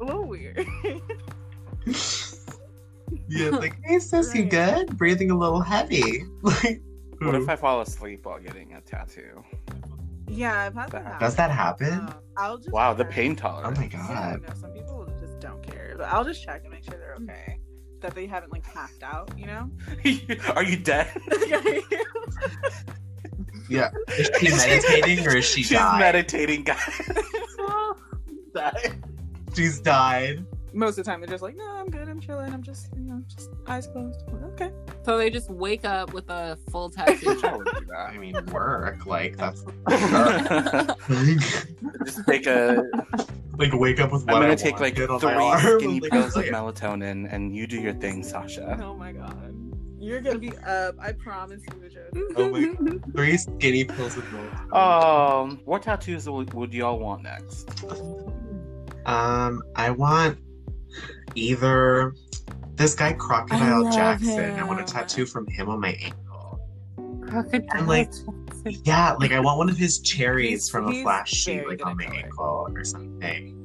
[0.00, 0.66] a little weird.
[3.28, 6.80] yeah like hey sis you good breathing a little heavy like
[7.20, 9.42] What if I fall asleep while getting a tattoo?
[10.28, 11.02] yeah, I've had that.
[11.04, 11.20] Does happen.
[11.20, 13.78] does that happen Um, I'll just Wow, the pain tolerance.
[13.78, 14.08] oh tolerance.
[14.08, 16.84] my Yeah, god no, some people just don't care, but I'll just check and make
[16.84, 17.58] sure they're okay,
[18.00, 19.68] that they haven't like passed out, you know.
[20.54, 21.08] Are you dead?
[23.68, 26.78] yeah is she meditating or is she She's died meditating, guys.
[29.60, 29.66] Died.
[29.66, 32.08] she's died Most of the time, they're just like, "No, I'm good.
[32.08, 32.52] I'm chilling.
[32.52, 34.70] I'm just, you know, just eyes closed." Okay.
[35.04, 37.40] So they just wake up with a full tattoo.
[37.42, 40.96] I would do I mean work like that's that.
[42.06, 42.82] Just take a.
[43.58, 46.10] like wake up with what I'm gonna I take like wanted three on skinny Like,
[46.12, 48.78] pills of like- melatonin, and you do your thing, Sasha.
[48.82, 49.54] Oh my god.
[49.98, 50.94] You're gonna be up.
[50.98, 52.32] I promise you, Joe.
[52.36, 57.22] oh my god three skinny pills of milk Um, what tattoos would, would y'all want
[57.22, 57.68] next?
[59.10, 60.38] Um, I want
[61.34, 62.14] either
[62.74, 64.58] this guy Crocodile Jackson.
[64.58, 66.60] I want a tattoo from him on my ankle.
[67.22, 68.36] Crocodile and like- Jackson.
[68.84, 71.96] Yeah, like I want one of his cherries He's- from a flash sheet, like on
[71.96, 72.16] my color.
[72.16, 73.56] ankle or something.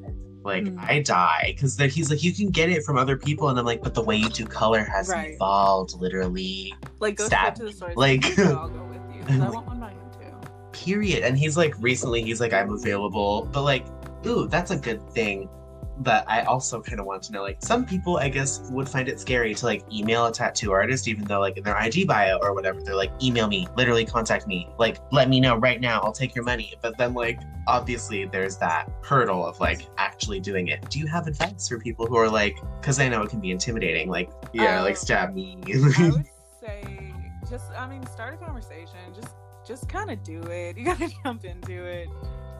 [0.44, 0.80] Like Mm.
[0.90, 3.66] I die because then he's like, you can get it from other people, and I'm
[3.66, 5.34] like, but the way you do color has Right.
[5.34, 6.74] evolved, literally.
[7.00, 7.96] Like go Stab to the source.
[7.98, 9.44] Like- I'll go with you.
[9.44, 10.50] I want one by him too.
[10.72, 11.24] Period.
[11.24, 13.86] And he's like, recently, he's like, I'm available, but like,
[14.26, 15.50] ooh, that's a good thing.
[15.98, 19.08] But I also kind of want to know, like, some people, I guess, would find
[19.08, 22.38] it scary to like email a tattoo artist, even though, like, in their IG bio
[22.42, 26.02] or whatever, they're like, email me, literally contact me, like, let me know right now,
[26.02, 26.74] I'll take your money.
[26.82, 30.90] But then, like, obviously, there's that hurdle of like actually doing it.
[30.90, 33.52] Do you have advice for people who are like, because I know it can be
[33.52, 35.60] intimidating, like, yeah, like, Um, stab me.
[35.68, 36.26] I would
[36.62, 37.14] say
[37.50, 38.98] just I mean start a conversation.
[39.16, 40.78] Just just kind of do it.
[40.78, 42.10] You gotta jump into it.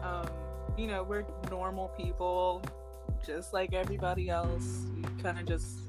[0.02, 0.26] Um,
[0.76, 2.62] you know we're normal people,
[3.24, 4.86] just like everybody else.
[5.22, 5.80] Kind of just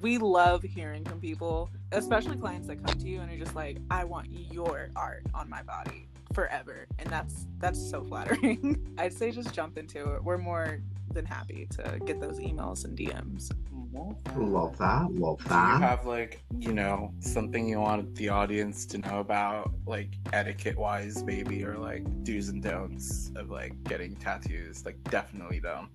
[0.00, 3.78] we love hearing from people, especially clients that come to you and are just like,
[3.90, 8.94] I want your art on my body forever, and that's that's so flattering.
[8.98, 10.22] I'd say just jump into it.
[10.22, 10.80] We're more
[11.10, 13.50] than happy to get those emails and DMs.
[14.36, 15.10] love that.
[15.12, 15.80] Love Do you that.
[15.80, 21.22] have like, you know, something you want the audience to know about, like etiquette wise,
[21.24, 24.84] maybe, or like do's and don'ts of like getting tattoos?
[24.84, 25.90] Like, definitely don't.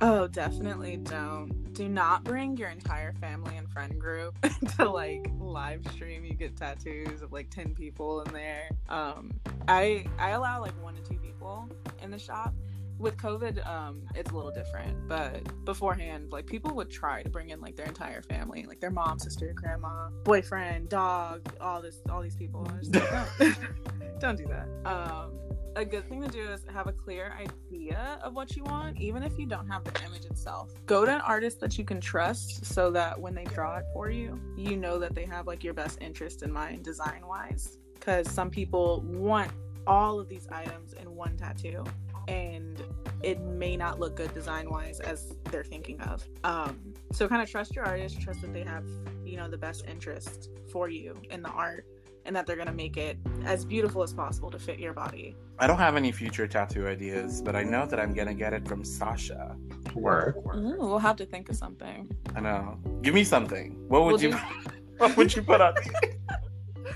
[0.00, 1.72] Oh, definitely don't.
[1.72, 4.34] Do not bring your entire family and friend group
[4.76, 6.24] to like live stream.
[6.24, 8.68] You get tattoos of like 10 people in there.
[8.88, 9.32] Um
[9.66, 11.68] I I allow like 1 to 2 people
[12.02, 12.54] in the shop.
[12.98, 17.50] With COVID, um, it's a little different, but beforehand, like people would try to bring
[17.50, 22.20] in like their entire family, like their mom, sister, grandma, boyfriend, dog, all this, all
[22.20, 22.64] these people.
[22.64, 24.68] And I was just like, don't, don't do that.
[24.84, 25.38] Um,
[25.78, 29.22] a good thing to do is have a clear idea of what you want, even
[29.22, 30.72] if you don't have the image itself.
[30.86, 34.10] Go to an artist that you can trust so that when they draw it for
[34.10, 37.78] you, you know that they have like your best interest in mind design wise.
[37.94, 39.52] Because some people want
[39.86, 41.84] all of these items in one tattoo
[42.28, 42.82] and
[43.22, 46.24] it may not look good design wise as they're thinking of.
[46.44, 46.78] Um,
[47.12, 48.84] so kind of trust your artist, trust that they have,
[49.24, 51.84] you know, the best interest for you in the art
[52.24, 55.34] and that they're going to make it as beautiful as possible to fit your body.
[55.58, 58.68] I don't have any future tattoo ideas, but I know that I'm gonna get it
[58.68, 59.56] from Sasha.
[59.94, 60.36] Work.
[60.54, 62.08] Ooh, we'll have to think of something.
[62.36, 62.78] I know.
[63.02, 63.72] Give me something.
[63.88, 64.30] What would We'll you?
[64.32, 64.36] do-
[64.98, 65.90] what would you put on me?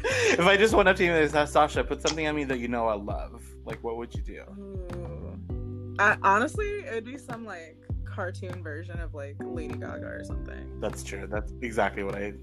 [0.05, 2.59] if I just went up to you and said, Sasha, put something on me that
[2.61, 3.43] you know I love.
[3.65, 4.43] Like, what would you do?
[4.59, 5.02] Ooh.
[5.99, 10.81] I, honestly, it'd be some like cartoon version of like Lady Gaga or something.
[10.81, 11.27] That's true.
[11.31, 12.35] That's exactly what I.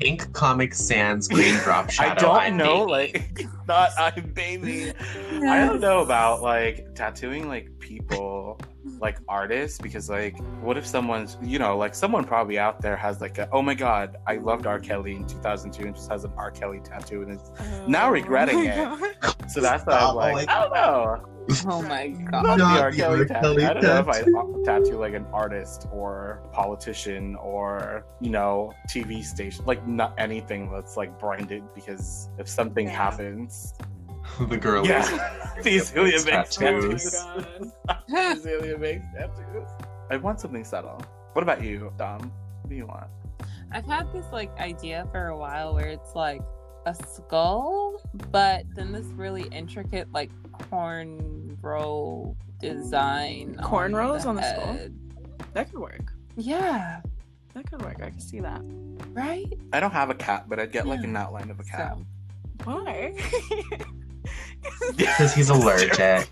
[0.00, 2.10] Pink Comic Sans Green Drop Shadow.
[2.10, 3.18] I don't I'm know, baby.
[3.18, 4.92] like, not I'm baby.
[5.30, 8.58] I don't know about like tattooing like people
[8.98, 13.20] like artists because like what if someone's you know like someone probably out there has
[13.20, 16.32] like a, oh my god I loved R Kelly in 2002 and just has an
[16.36, 17.50] R Kelly tattoo and it's
[17.86, 19.20] Now oh regretting Oh it.
[19.20, 19.50] God.
[19.50, 21.28] so that's why I'm Stop, like like- I don't know
[21.66, 22.44] Oh my god!
[22.44, 22.76] not god.
[22.76, 23.24] the R the Kelly R.
[23.26, 24.62] tattoo Kelly I don't know if I tattoo.
[24.64, 30.96] tattoo like an artist or politician or you know TV station like not anything that's
[30.96, 32.92] like branded because if something Yeah.
[32.96, 33.74] happens
[34.48, 34.86] the girl.
[34.86, 35.38] Yeah.
[35.62, 37.10] These Azealia Banks tattoos.
[37.10, 37.72] God.
[38.10, 39.68] Azealia makes tattoos.
[40.10, 41.00] I want something subtle.
[41.34, 42.20] What about you, Dom?
[42.62, 43.06] What do you want?
[43.70, 46.42] I've had this like idea for a while where it's like
[46.86, 50.30] a skull, but then this really intricate like
[50.70, 53.56] cornrow design.
[53.62, 54.78] Cornrows on the skull?
[55.54, 56.12] That could work.
[56.36, 57.02] Yeah,
[57.54, 58.02] That could work.
[58.02, 58.62] I can see that.
[59.12, 59.46] right.
[59.72, 61.96] I don't have a cat, but I'd get like an outline of a cat.
[61.98, 62.06] So,
[62.64, 63.14] Why?
[64.96, 66.28] Because he's allergic.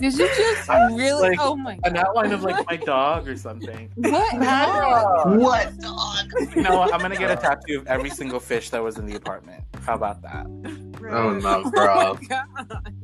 [0.00, 1.30] did you just I was really?
[1.30, 1.90] like, oh my god!
[1.92, 3.90] An outline of like my dog or something.
[3.96, 4.32] What?
[4.42, 5.40] happened?
[5.40, 6.26] what dog?
[6.56, 9.62] No, I'm gonna get a tattoo of every single fish that was in the apartment.
[9.82, 10.46] How about that?
[10.46, 12.18] Oh no, Oh girl.
[12.20, 12.94] my god!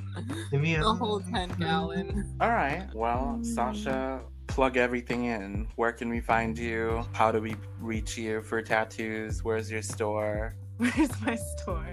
[0.50, 1.62] Give me a The whole ten mm-hmm.
[1.62, 2.36] gallon.
[2.40, 2.88] All right.
[2.94, 3.38] Well.
[3.42, 5.68] Sasha, plug everything in.
[5.76, 7.04] Where can we find you?
[7.12, 9.44] How do we reach you for tattoos?
[9.44, 10.56] Where's your store?
[10.78, 11.86] Where's my store?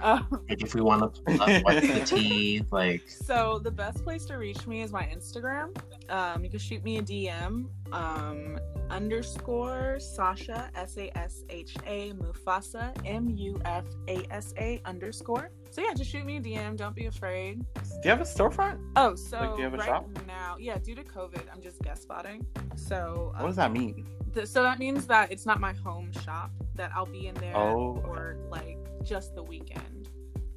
[0.00, 4.04] Um, Like if we want to pull up what's the tea, like so the best
[4.04, 5.76] place to reach me is my Instagram.
[6.08, 7.66] Um, you can shoot me a DM.
[7.92, 8.58] Um,
[8.90, 15.50] underscore Sasha S A S H A Mufasa M U F A S A underscore.
[15.70, 16.76] So yeah, just shoot me a DM.
[16.76, 17.64] Don't be afraid.
[17.74, 18.78] Do you have a storefront?
[18.96, 20.08] Oh, so Like, do you have a right shop?
[20.26, 22.46] now, yeah, due to COVID, I'm just guest spotting.
[22.76, 24.06] So What um, does that mean?
[24.32, 26.50] th- so that means that it's not my home shop.
[26.76, 30.08] That I'll be in there Oh, for like just the weekend,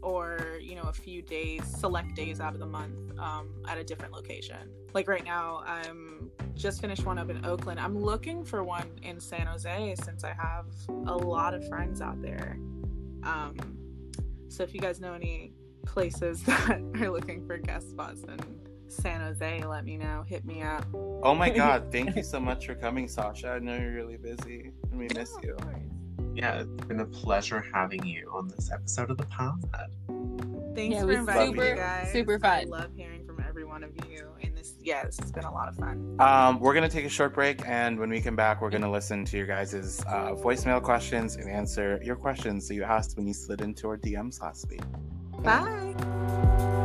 [0.02, 3.84] or you know, a few days, select days out of the month, um, at a
[3.84, 4.70] different location.
[4.94, 7.80] Like right now, I'm just finished one up in Oakland.
[7.80, 10.66] I'm looking for one in San Jose since I have
[11.08, 12.58] a lot of friends out there.
[13.24, 13.56] Um,
[14.50, 15.54] so if you guys know any
[15.86, 18.40] places that are looking for guest spots in
[18.88, 20.24] San Jose, let me know.
[20.28, 20.86] Hit me up.
[21.24, 23.52] Oh my god, thank you so much for coming, Sasha.
[23.52, 25.58] I know you're really busy and we miss you.
[26.32, 26.44] Of course.
[26.44, 29.62] yeah, it's been a pleasure having you on this episode of the pod.
[30.76, 32.12] Thanks Yeah, for inviting super- me, guys.
[32.12, 32.52] super fun.
[32.52, 34.28] I love hearing from every one of you.
[34.42, 36.16] And this, yeah, this has been a lot of fun.
[36.20, 39.26] Um, we're gonna take a short break, and when we come back, we're gonna listen
[39.26, 43.34] to your guys' uh, voicemail questions and answer your questions that you asked when you
[43.34, 44.82] slid into our DMs last week.
[45.44, 46.78] Bye.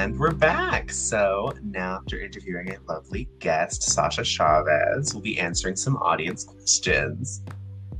[0.00, 0.90] And we're back.
[0.90, 7.42] So now, after interviewing a lovely guest, Sasha Chavez, we'll be answering some audience questions.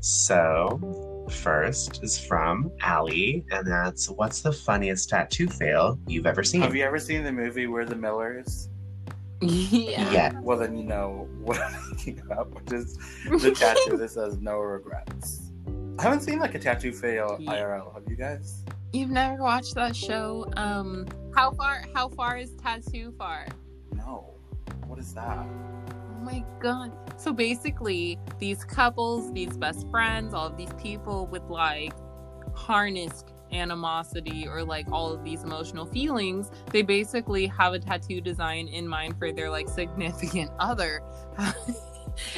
[0.00, 6.62] So, first is from Allie, and that's What's the funniest tattoo fail you've ever seen?
[6.62, 8.70] Have you ever seen the movie We're the Millers?
[9.42, 10.10] Yeah.
[10.10, 10.40] Yeah.
[10.40, 12.96] Well, then you know what I'm thinking about, which is
[13.28, 15.50] the tattoo that says no regrets.
[15.98, 17.52] I haven't seen like a tattoo fail Yeah.
[17.52, 17.92] IRL.
[17.92, 18.64] Have you guys?
[18.92, 20.46] You've never watched that show?
[20.56, 21.84] Um, how far?
[21.94, 23.46] How far is Tattoo Far?
[23.94, 24.34] No.
[24.86, 25.38] What is that?
[25.38, 26.92] Oh my god.
[27.16, 31.92] So basically, these couples, these best friends, all of these people with like
[32.54, 38.66] harnessed animosity or like all of these emotional feelings, they basically have a tattoo design
[38.66, 41.00] in mind for their like significant other.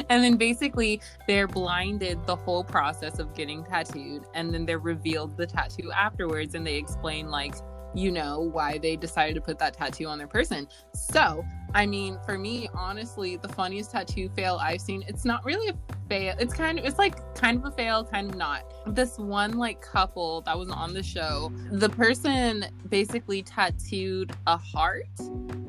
[0.09, 5.37] And then basically they're blinded the whole process of getting tattooed and then they're revealed
[5.37, 7.55] the tattoo afterwards and they explain like
[7.95, 12.18] you know why they decided to put that tattoo on their person so I mean,
[12.26, 15.74] for me, honestly, the funniest tattoo fail I've seen, it's not really a
[16.07, 16.34] fail.
[16.38, 18.62] It's kind of, it's like kind of a fail, kind of not.
[18.86, 25.07] This one, like, couple that was on the show, the person basically tattooed a heart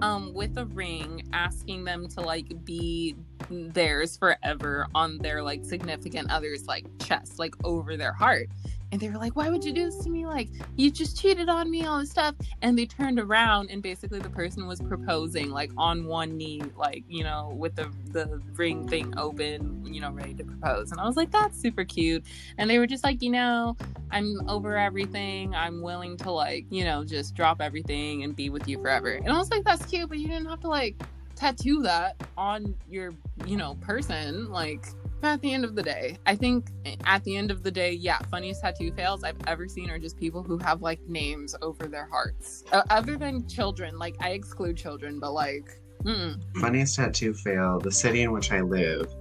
[0.01, 3.15] um, with a ring, asking them to, like, be
[3.49, 8.49] theirs forever on their, like, significant other's, like, chest, like, over their heart.
[8.93, 10.27] And they were like, why would you do this to me?
[10.27, 12.35] Like, you just cheated on me, all this stuff.
[12.61, 17.03] And they turned around and basically the person was proposing, like on one knee, like,
[17.07, 20.91] you know, with the, the ring thing open, you know, ready to propose.
[20.91, 22.23] And I was like, that's super cute.
[22.59, 23.75] And they were just like, you know,
[24.11, 25.55] I'm over everything.
[25.55, 29.13] I'm willing to, like, you know, just drop everything and be with you forever.
[29.13, 31.01] And I was like, that's cute, but you didn't have to, like,
[31.35, 33.15] tattoo that on your,
[33.47, 34.51] you know, person.
[34.51, 34.85] Like,
[35.26, 36.67] at the end of the day, I think
[37.05, 40.17] at the end of the day, yeah, funniest tattoo fails I've ever seen are just
[40.17, 42.63] people who have like names over their hearts.
[42.71, 45.69] Uh, other than children, like I exclude children, but like,
[46.03, 49.13] mm Funniest tattoo fail, the city in which I live,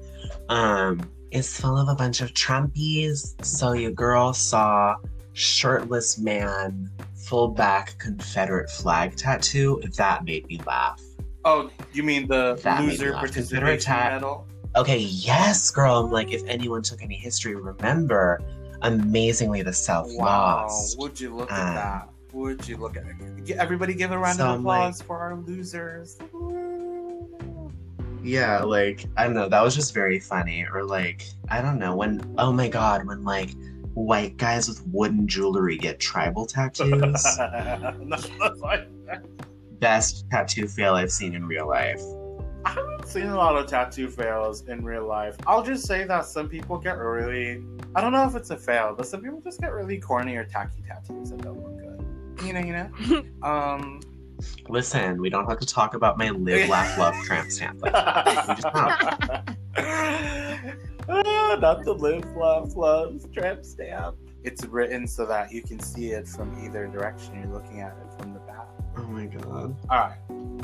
[0.49, 1.01] um,
[1.31, 3.43] is full of a bunch of Trumpies.
[3.45, 4.97] So your girl saw
[5.35, 6.91] shirtless man,
[7.27, 11.01] full back Confederate flag tattoo, that made me laugh.
[11.45, 13.21] Oh, you mean the That loser laugh.
[13.21, 14.47] participation Confederate tat- medal?
[14.77, 15.97] Okay, yes, girl.
[16.05, 18.41] I'm like, if anyone took any history, remember,
[18.83, 20.99] amazingly, the South Wow, lost.
[20.99, 22.09] would you look Um, at that?
[22.33, 23.51] Would you look at it?
[23.59, 26.17] Everybody give a round So of I'm like- applause for our losers.
[28.25, 29.49] Yeah, like, I don't know.
[29.49, 30.65] That was just very funny.
[30.73, 31.95] Or, like, I don't know.
[31.97, 33.51] When, oh my God, when, like,
[33.95, 37.27] white guys with wooden jewelry get tribal tattoos.
[39.81, 42.01] Best tattoo fail I've seen in real life.
[42.65, 45.37] I haven't seen a lot of tattoo fails in real life.
[45.47, 47.63] I'll just say that some people get really
[47.95, 50.45] I don't know if it's a fail, but some people just get really corny or
[50.45, 52.47] tacky tattoos that don't look good.
[52.47, 52.89] You know, you know?
[53.49, 54.01] um
[54.69, 57.81] Listen, we don't have to talk about my live, laugh, love tramp stamp.
[57.81, 57.93] Like,
[58.49, 58.67] we just
[61.09, 64.17] Ah, not the live, laugh, love tramp stamp.
[64.45, 67.41] It's written so that you can see it from either direction.
[67.41, 68.42] You're looking at it from the back.
[68.97, 69.77] Oh my god.
[69.91, 70.17] All right.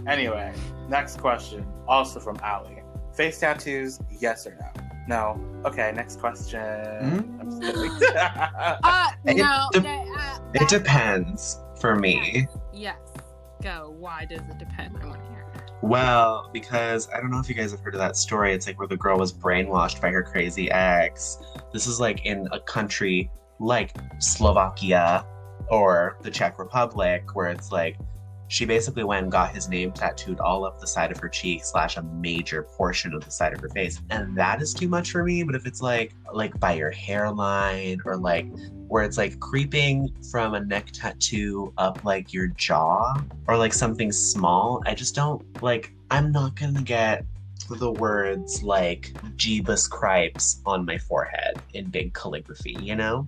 [0.07, 0.53] Anyway,
[0.89, 2.83] next question, also from Ali.
[3.14, 4.83] Face tattoos, yes or no?
[5.09, 5.62] No.
[5.66, 6.61] Okay, next question.
[6.61, 7.41] Hmm?
[7.41, 7.62] I'm just
[8.01, 8.16] kidding.
[8.16, 9.68] Uh, It no.
[9.72, 12.47] de- that- uh, It depends for me.
[12.72, 12.97] Yes.
[13.62, 13.95] Go.
[13.99, 14.97] Why does it depend?
[15.03, 15.45] I want to hear.
[15.83, 18.53] Well, because I don't know if you guys have heard of that story.
[18.53, 21.39] It's like where the girl was brainwashed by her crazy ex.
[21.72, 25.24] This is like in a country like Slovakia
[25.70, 27.97] or the Czech Republic, where it's like
[28.49, 31.64] she basically went and got his name tattooed all up the side of her cheek
[31.64, 34.01] slash a major portion of the side of her face.
[34.11, 35.42] And that is too much for me.
[35.42, 38.46] But if it's like like by your hairline or like
[38.88, 44.11] where it's like creeping from a neck tattoo up like your jaw or like something
[44.11, 44.82] small.
[44.86, 47.24] I just don't like, I'm not gonna get
[47.68, 53.26] the words like Jeebus Cripes on my forehead in big calligraphy, you know?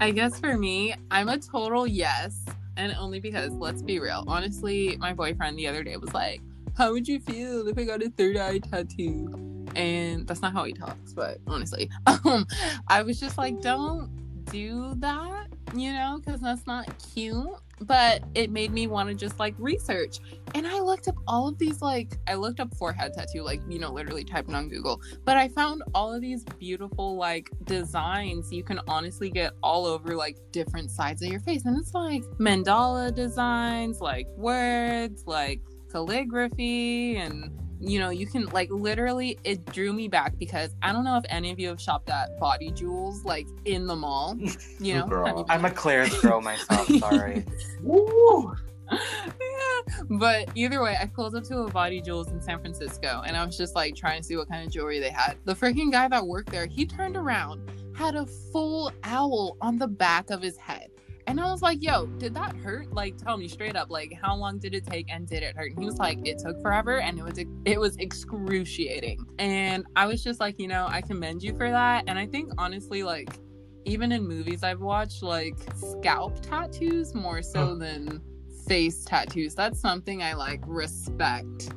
[0.00, 2.44] I guess for me, I'm a total yes.
[2.80, 6.40] And only because, let's be real, honestly, my boyfriend the other day was like,
[6.78, 9.66] How would you feel if I got a third eye tattoo?
[9.76, 12.46] And that's not how he talks, but honestly, um,
[12.88, 14.08] I was just like, Don't
[14.46, 17.48] do that, you know, because that's not cute.
[17.82, 20.18] But it made me want to just like research.
[20.54, 23.78] And I looked up all of these, like, I looked up forehead tattoo, like, you
[23.78, 25.00] know, literally it on Google.
[25.24, 30.14] But I found all of these beautiful, like, designs you can honestly get all over,
[30.14, 31.64] like, different sides of your face.
[31.64, 37.50] And it's like mandala designs, like, words, like, calligraphy, and
[37.80, 41.24] you know, you can like literally it drew me back because I don't know if
[41.30, 44.38] any of you have shopped at Body Jewels like in the mall.
[44.78, 45.26] You know, Girl.
[45.26, 47.44] Have you I'm a Claire's girl myself, sorry.
[47.82, 48.54] Woo!
[48.92, 49.94] yeah.
[50.08, 53.44] But either way, I pulled up to a Body Jewels in San Francisco and I
[53.44, 55.36] was just like trying to see what kind of jewelry they had.
[55.44, 59.88] The freaking guy that worked there, he turned around, had a full owl on the
[59.88, 60.90] back of his head.
[61.26, 62.92] And I was like, yo, did that hurt?
[62.92, 65.72] Like, tell me straight up, like, how long did it take and did it hurt?
[65.72, 69.24] And he was like, it took forever and it was it was excruciating.
[69.38, 72.04] And I was just like, you know, I commend you for that.
[72.06, 73.38] And I think honestly, like,
[73.84, 78.20] even in movies I've watched, like scalp tattoos more so than
[78.66, 79.54] face tattoos.
[79.54, 81.70] That's something I like respect.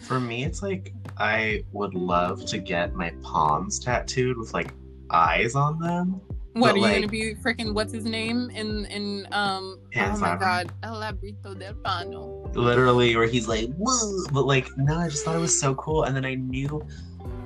[0.00, 4.72] For me, it's like I would love to get my palms tattooed with like
[5.10, 6.20] eyes on them.
[6.58, 10.36] What But, are you gonna be freaking what's his name in in um oh my
[10.36, 12.52] god El Labrito del Pano.
[12.56, 16.04] literally where he's like woo but like no i just thought it was so cool
[16.04, 16.82] and then i knew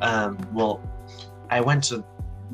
[0.00, 0.80] um well
[1.50, 2.02] i went to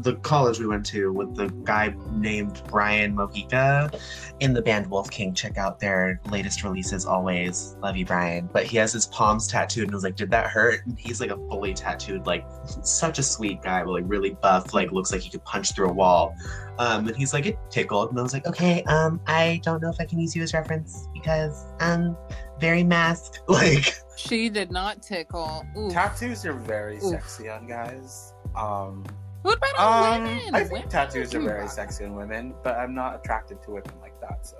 [0.03, 4.01] the college we went to with the guy named brian mojica
[4.41, 8.65] in the band wolf king check out their latest releases always love you brian but
[8.65, 11.31] he has his palms tattooed and I was like did that hurt and he's like
[11.31, 12.47] a fully tattooed like
[12.83, 15.89] such a sweet guy but like really buff like looks like he could punch through
[15.89, 16.35] a wall
[16.79, 18.11] um, and he's like, it tickled.
[18.11, 20.55] And I was like, okay, um, I don't know if I can use you as
[20.55, 22.17] reference because I'm
[22.61, 23.41] very masked.
[23.49, 25.67] Like, She did not tickle.
[25.77, 25.91] Ooh.
[25.91, 27.03] Tattoos are very Oof.
[27.03, 28.33] sexy on guys.
[28.55, 29.05] Um,
[29.43, 30.55] What about um women?
[30.55, 33.93] I think Women tattoos are very sexy on women, but I'm not attracted to women
[34.01, 34.57] like that, so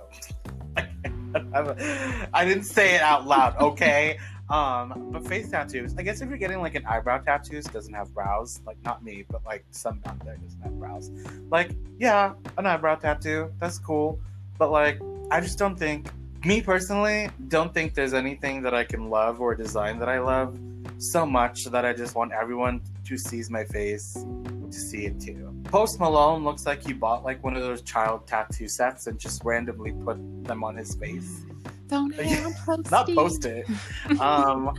[2.35, 4.19] I'm didn't say it out loud, okay?
[4.51, 5.95] Um, but face tattoos.
[5.99, 8.61] I guess if you're getting like an eyebrow tattoos, doesn't have brows.
[8.67, 11.11] Like not me, but like some out there doesn't have brows.
[11.51, 13.53] Like yeah, an eyebrow tattoo.
[13.61, 14.19] That's cool.
[14.59, 15.01] But like,
[15.31, 16.11] I just don't think.
[16.45, 20.57] Me personally, don't think there's anything that I can love or design that I love
[20.99, 24.15] so much that I just want everyone who sees my face
[24.71, 25.55] to see it too.
[25.65, 29.45] Post Malone looks like he bought like one of those child tattoo sets and just
[29.45, 31.45] randomly put them on his face.
[31.89, 32.15] Don't
[32.67, 32.91] posty.
[32.91, 33.67] Not post it.
[34.21, 34.75] Um,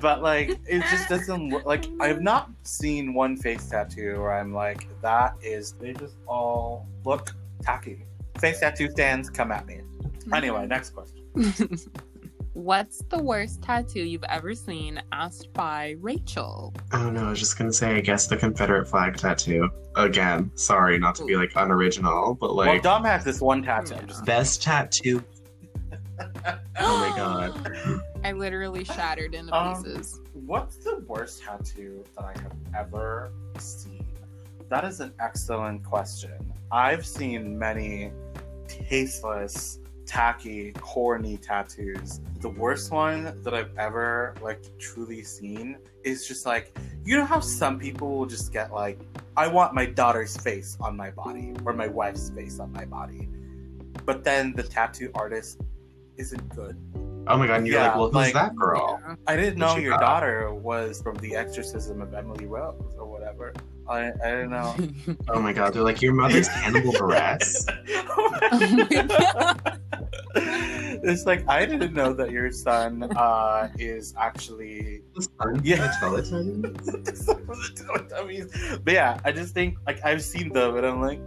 [0.00, 4.52] but like it just doesn't look like I've not seen one face tattoo where I'm
[4.52, 8.04] like, that is they just all look tacky.
[8.38, 9.80] Face tattoo stands, come at me.
[10.32, 11.24] Anyway, next question.
[12.54, 15.00] What's the worst tattoo you've ever seen?
[15.12, 16.74] Asked by Rachel.
[16.92, 19.68] Oh no, I was just gonna say, I guess the Confederate flag tattoo.
[19.96, 22.66] Again, sorry, not to be like unoriginal, but like.
[22.66, 23.94] well, like Dom has this one tattoo.
[23.96, 25.22] I'm just best tattoo.
[26.20, 28.00] Oh my god.
[28.24, 30.20] I literally shattered into Um, pieces.
[30.32, 34.04] What's the worst tattoo that I have ever seen?
[34.68, 36.32] That is an excellent question.
[36.72, 38.10] I've seen many
[38.66, 39.78] tasteless,
[40.08, 42.20] tacky, corny tattoos.
[42.40, 47.40] The worst one that I've ever like truly seen is just like you know how
[47.40, 48.98] some people will just get like
[49.36, 53.28] I want my daughter's face on my body or my wife's face on my body.
[54.04, 55.60] But then the tattoo artist
[56.16, 56.76] isn't good.
[57.28, 58.98] Oh my god, and you're Yeah, like, well, who's like- that girl?
[59.06, 59.14] Yeah.
[59.26, 60.00] I didn't What know your got?
[60.00, 63.52] daughter was from the exorcism of Emily Rose or whatever.
[63.88, 64.74] I, I don't know.
[65.28, 67.64] Oh my god, they're like, your mother's Hannibal Buress.
[68.10, 68.34] oh
[70.34, 75.84] it's like I didn't know that your son uh, is actually The son Yeah.
[76.02, 77.74] of the Teletubbies?
[77.74, 78.84] Teletubbies.
[78.84, 81.20] But yeah, I just think like I've seen them and I'm like,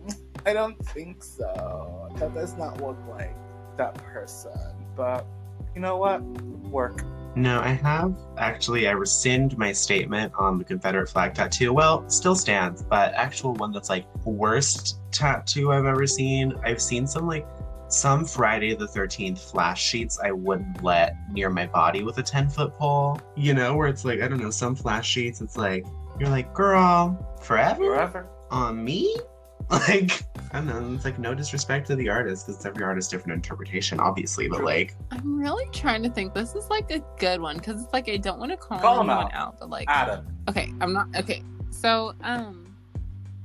[0.00, 2.08] "Mm, I don't think so.
[2.16, 3.34] That does not look like
[3.76, 4.52] that person.
[4.96, 5.26] But
[5.74, 6.22] you know what?
[6.22, 7.02] Work.
[7.36, 8.88] No, I have actually.
[8.88, 11.72] I rescind my statement on the Confederate flag tattoo.
[11.72, 16.54] Well, still stands, but actual one that's like worst tattoo I've ever seen.
[16.64, 17.46] I've seen some like
[17.88, 22.48] some Friday the 13th flash sheets I wouldn't let near my body with a 10
[22.50, 23.18] foot pole.
[23.36, 25.86] You know, where it's like, I don't know, some flash sheets, it's like,
[26.20, 28.26] you're like, girl, forever Forever.
[28.50, 29.16] on me?
[29.70, 30.22] Like,
[30.52, 34.00] I don't know, it's like no disrespect to the artist because every artist different interpretation,
[34.00, 36.32] obviously, but like, I'm really trying to think.
[36.34, 39.00] This is like a good one because it's like I don't want to call, Call
[39.00, 39.34] 'em anyone out.
[39.34, 40.26] out, but like Adam.
[40.48, 41.42] okay, I'm not okay.
[41.70, 42.64] So um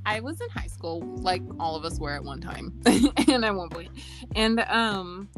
[0.06, 2.72] I was in high school, like all of us were at one time
[3.28, 3.90] and at one point.
[4.36, 5.28] And um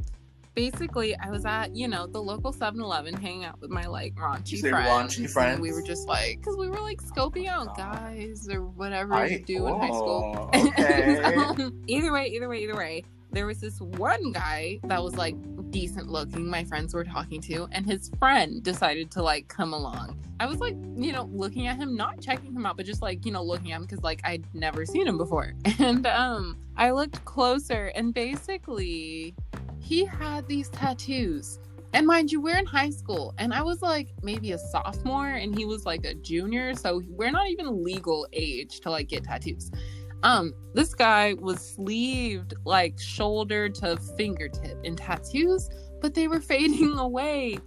[0.56, 4.58] basically I was at, you know, the local 7-Eleven hanging out with my like raunchy
[4.58, 4.88] friends.
[4.88, 5.60] raunchy and friends?
[5.60, 7.74] we were just like cuz we were like scoping out Oh.
[7.76, 10.50] guys or whatever I you do in high school.
[10.52, 11.22] oh, Okay.
[11.22, 15.36] Um, either way, either way, either way, there was this one guy that was like
[15.70, 16.48] decent looking.
[16.48, 20.16] My friends were talking to, and his friend decided to like come along.
[20.40, 23.26] I was like, you know, looking at him, not checking him out, but just like,
[23.26, 25.52] you know, looking at him because like I'd never seen him before.
[25.78, 29.34] And um, I looked closer, and basically,
[29.86, 31.60] he had these tattoos.
[31.92, 35.56] And mind you, we're in high school, and I was like maybe a sophomore, and
[35.56, 39.70] he was like a junior, so we're not even legal age to like get tattoos.
[40.24, 45.70] Um, this guy was sleeved like shoulder to fingertip in tattoos,
[46.00, 47.58] but they were fading away.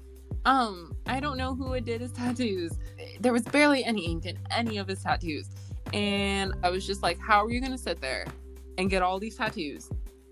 [0.44, 2.78] Um, I don't know who it did his tattoos.
[3.22, 5.50] There was barely any ink in any of his tattoos.
[5.94, 8.26] And I was just like, how are you gonna sit there
[8.78, 9.90] and get all these tattoos?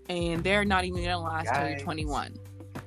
[0.08, 2.34] And they're not even gonna last till you're 21.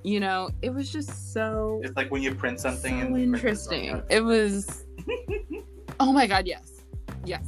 [0.03, 3.23] You know, it was just so It's like when you print something so and print
[3.23, 4.01] it interesting.
[4.09, 4.85] It was
[5.99, 6.81] Oh my god, yes.
[7.25, 7.45] Yes.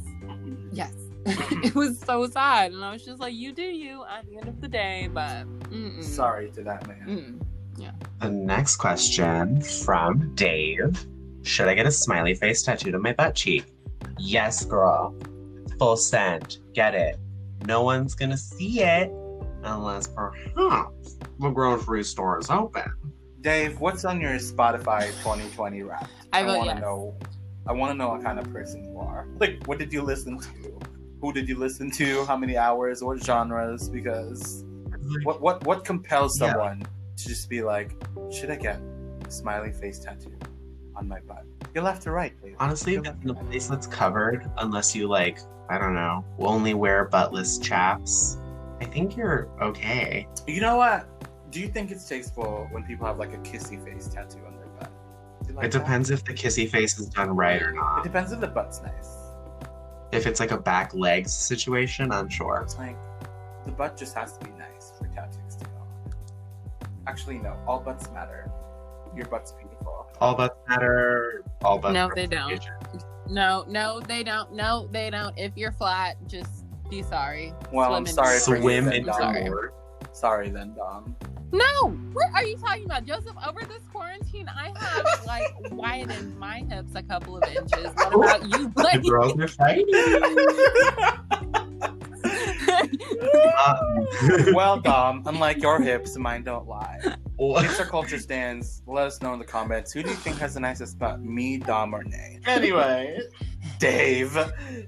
[0.72, 0.92] Yes.
[1.26, 2.72] it was so sad.
[2.72, 5.44] And I was just like, you do you at the end of the day, but
[5.70, 6.02] mm-mm.
[6.02, 7.06] Sorry to that man.
[7.06, 7.44] Mm.
[8.20, 11.06] The next question from Dave
[11.42, 13.66] Should I get a smiley face tattooed on my butt cheek?
[14.18, 15.14] Yes, girl.
[15.78, 16.58] Full send.
[16.72, 17.18] Get it.
[17.66, 19.10] No one's gonna see it
[19.64, 22.84] unless perhaps the grocery store is open.
[23.40, 26.08] Dave, what's on your Spotify 2020 rap?
[26.32, 26.82] I vote want to yes.
[26.82, 27.14] know.
[27.66, 29.26] I want to know what kind of person you are.
[29.38, 30.78] Like, what did you listen to?
[31.20, 32.24] Who did you listen to?
[32.26, 33.02] How many hours?
[33.02, 33.88] What genres?
[33.88, 34.64] Because
[35.24, 36.52] what what what compels Yeah.
[36.52, 36.82] someone
[37.16, 37.92] to just be like,
[38.30, 38.80] should I get
[39.26, 40.32] a smiley face tattoo
[40.96, 41.44] on my butt?
[41.74, 42.54] You're left or right, please.
[42.60, 43.50] Honestly, You're if left it's in or a right.
[43.50, 45.38] place that's covered, unless you like,
[45.70, 48.36] I don't know, only wear buttless chaps,
[48.80, 50.26] I think you're okay.
[50.46, 51.06] You know what?
[51.50, 54.66] Do you think it's tasteful when people have like a kissy face tattoo on their
[54.66, 54.90] butt?
[55.54, 55.78] Like It that?
[55.78, 58.00] depends if the kissy face is done right or not.
[58.00, 59.10] It depends if the butt's nice.
[60.12, 62.60] If it's like a back legs situation, I'm sure.
[62.64, 62.96] It's like
[63.66, 65.70] the butt just has to be nice for tattoos to go.
[65.72, 66.88] on.
[67.06, 67.56] Actually, no.
[67.66, 68.50] All butts matter.
[69.16, 70.06] Your butt's beautiful.
[70.20, 71.42] All butts matter.
[71.62, 71.94] All butts.
[71.94, 72.60] No, they don't.
[73.28, 74.52] No, no, they don't.
[74.52, 75.36] No, they don't.
[75.38, 76.63] If you're flat, just
[76.94, 77.52] be sorry.
[77.72, 79.16] Well, Swim I'm sorry for Swim then, in Dom.
[79.18, 79.50] Sorry.
[80.12, 81.16] Sorry then, Dom.
[81.52, 83.34] No, what are you talking about, Joseph?
[83.46, 87.90] Over this quarantine, I have like widened my hips a couple of inches.
[87.94, 89.02] What about you, The Blake?
[89.04, 89.86] girls are fighting.
[93.66, 94.06] Um,
[94.54, 96.98] well, Dom, unlike your hips, mine don't lie.
[97.36, 97.64] what?
[97.64, 98.82] Hipster culture stands.
[98.86, 99.92] Let us know in the comments.
[99.92, 101.20] Who do you think has the nicest butt?
[101.22, 102.40] Me, Dom, or Ney?
[102.46, 103.20] Anyway,
[103.78, 104.34] Dave.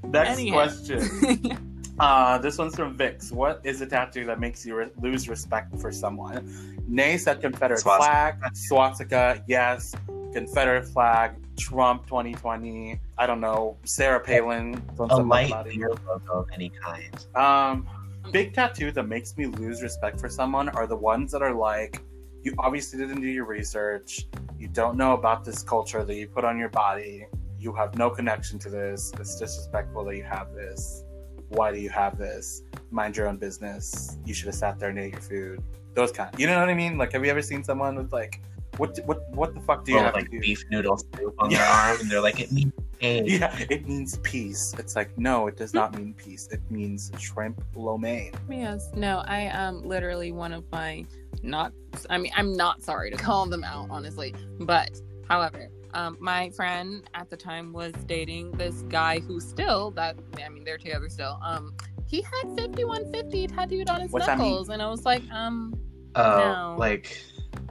[0.04, 0.54] Next Anyhow.
[0.54, 1.75] question.
[1.98, 3.32] Uh, this one's from Vix.
[3.32, 6.84] What is a tattoo that makes you re- lose respect for someone?
[6.86, 8.38] Ney said Confederate Swastika.
[8.38, 9.94] flag, swastika, yes.
[10.32, 13.00] Confederate flag, Trump 2020.
[13.16, 13.78] I don't know.
[13.84, 14.82] Sarah Palin.
[14.98, 17.24] A light beer logo of any kind.
[17.34, 17.88] Um,
[18.30, 22.02] big tattoo that makes me lose respect for someone are the ones that are like,
[22.42, 24.26] you obviously didn't do your research.
[24.58, 27.26] You don't know about this culture that you put on your body.
[27.58, 29.12] You have no connection to this.
[29.18, 31.02] It's disrespectful that you have this.
[31.48, 32.62] Why do you have this?
[32.90, 34.16] Mind your own business.
[34.24, 35.62] You should have sat there and ate your food.
[35.94, 36.30] Those kind.
[36.38, 36.98] You know what I mean?
[36.98, 38.42] Like, have you ever seen someone with like,
[38.76, 40.40] what, what, what the fuck do you Or have like to do?
[40.40, 41.58] beef noodle soup on Yeah.
[41.58, 43.26] their arm, and they're like, it means egg.
[43.28, 44.74] Yeah, it means peace.
[44.78, 46.48] It's like, no, it does not mean peace.
[46.50, 48.32] It means shrimp lo mein.
[48.50, 48.90] Yes.
[48.94, 51.06] No, I um literally one of my
[51.42, 51.72] not
[52.10, 57.08] I mean I'm not sorry to call them out honestly, but however, um my friend
[57.14, 61.38] at the time was dating this guy who still that I mean they're together still.
[61.42, 61.74] Um
[62.06, 65.74] he had 5150 tattooed on his What's knuckles and I was like, um
[66.14, 66.76] Oh, No.
[66.78, 67.18] like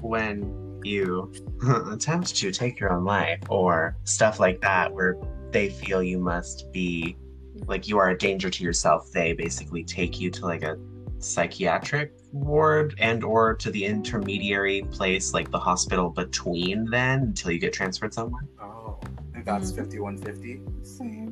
[0.01, 1.31] when you
[1.91, 5.15] attempt to take your own life or stuff like that, where
[5.51, 7.17] they feel you must be
[7.65, 9.11] like you are a danger to yourself.
[9.11, 10.77] They basically take you to like a
[11.25, 17.59] psychiatric ward and or to the intermediary place like the hospital between then until you
[17.59, 18.99] get transferred somewhere Oh,
[19.33, 19.77] and that's Mhm.
[19.77, 20.61] 5150.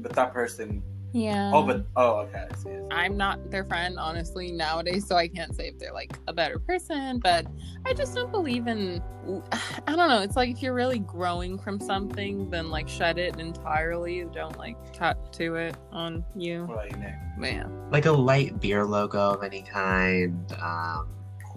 [0.02, 0.82] But that person.
[1.14, 1.52] Yeah.
[1.54, 1.86] Oh, but.
[1.96, 2.48] Oh, okay.
[2.52, 2.70] I see.
[2.70, 2.88] I see.
[2.92, 6.60] I'm not their friend, honestly, nowadays, so I can't say if they're like a better
[6.60, 7.46] person, but
[7.86, 9.02] I just don't believe in.
[9.88, 10.22] I don't know.
[10.22, 14.26] It's like if you're really growing from something, then like shed it entirely.
[14.34, 16.66] Don't like tattoo it on you.
[16.66, 17.16] What about you, Nick?
[17.38, 17.90] Man.
[17.92, 21.08] like a light beer logo of any kind um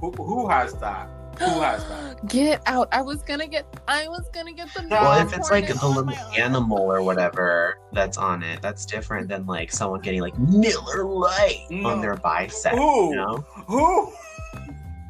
[0.01, 1.11] Who, who has that?
[1.39, 2.27] Who has that?
[2.29, 2.89] Get out.
[2.93, 6.15] I was gonna get I was gonna get the well if it's like Hornet the
[6.15, 11.05] little animal or whatever that's on it that's different than like someone getting like Miller
[11.05, 11.91] Lite No.
[11.91, 13.11] on their bicep Who?
[13.11, 13.37] you know
[13.67, 14.13] Who?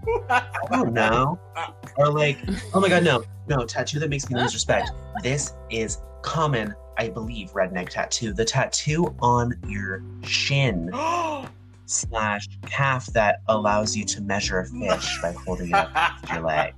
[0.30, 1.38] i don't know
[1.96, 2.38] or like
[2.74, 4.90] oh my god no no tattoo that makes me lose respect
[5.22, 10.90] this is common i believe redneck tattoo the tattoo on your shin
[11.86, 16.42] slash calf that allows you to measure a fish by holding it up with your
[16.42, 16.74] leg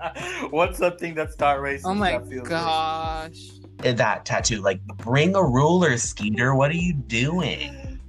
[0.50, 1.82] What's something that's not racist?
[1.84, 3.50] Oh my that feels gosh.
[3.84, 7.98] Uh, that tattoo like bring a ruler skeeter what are you doing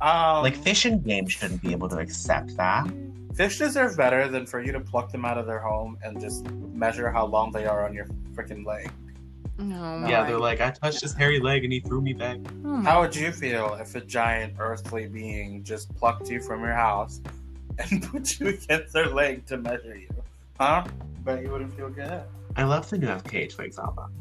[0.00, 2.86] Um, like fish and game shouldn't be able to accept that
[3.38, 6.44] Fish deserve better than for you to pluck them out of their home and just
[6.50, 8.90] measure how long they are on your freaking leg.
[9.58, 10.06] No.
[10.08, 12.80] yeah my- they're like i touched his hairy leg and he threw me back oh
[12.82, 17.20] How would you feel if a giant earthly being just plucked you from your house
[17.78, 20.08] and put you against their leg to measure you?
[20.60, 20.84] Huh?
[21.24, 22.22] Bet you wouldn't feel good.
[22.56, 24.12] i love the new fk twigs album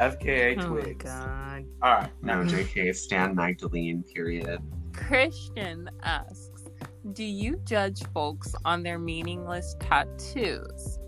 [0.00, 1.04] FKA Oh my Twigs.
[1.04, 1.64] god.
[1.82, 2.10] All right.
[2.22, 4.60] no jk stan magdalene period
[4.94, 6.62] Christian asks,
[7.12, 10.98] "Do you judge folks on their meaningless tattoos?"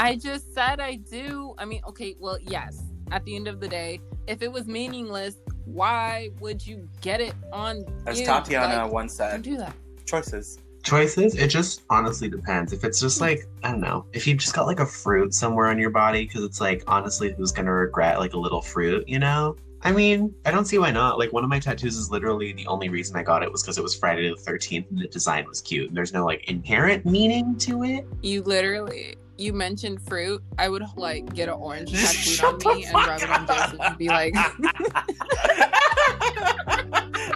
[0.00, 1.54] I just said I do.
[1.58, 2.82] I mean, okay, well, yes.
[3.10, 5.36] At the end of the day, if it was meaningless,
[5.66, 8.24] why would you get it on As you?
[8.24, 9.74] Tatiana Like, once don't do that.
[10.06, 10.58] choices.
[10.82, 13.24] choices it just honestly depends if it's just hmm.
[13.24, 16.24] like i don't know if you've just got like a fruit somewhere on your body
[16.24, 20.34] because it's like honestly who's gonna regret like a little fruit you know i mean
[20.46, 23.14] i don't see why not like one of my tattoos is literally the only reason
[23.14, 25.86] i got it was because it was friday the 13th and the design was cute
[25.88, 30.42] and there's no like inherent meaning to it You literally, you mentioned fruit.
[30.58, 31.92] I would like get an orange
[32.38, 33.48] tattooed on me and fuck rub it on up.
[33.48, 34.34] Joseph and be like,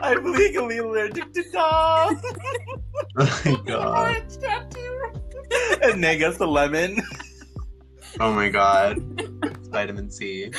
[0.02, 2.22] I'm legally allergic to dogs.
[3.16, 5.12] Oh, oh my god Orange tattoo.
[5.82, 7.00] and Ney gets the lemon.
[8.20, 8.98] oh my god
[9.42, 10.50] It's vitamin c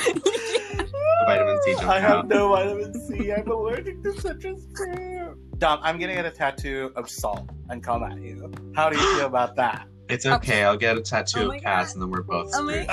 [1.26, 1.74] vitamin C.
[1.76, 3.32] I have out no vitamin C.
[3.32, 5.36] I'm allergic to citrus fruit.
[5.58, 8.50] Dom, I'm gonna get a tattoo of salt and come at you.
[8.74, 9.86] How do you feel about that?
[10.08, 11.94] It's okay i'll get a tattoo Oh of cass God.
[11.94, 12.86] and then we're both Oh my screwed.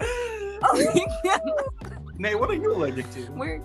[0.66, 1.40] Oh my
[2.18, 3.20] Ney, what are you allergic to?
[3.22, 3.62] god, we're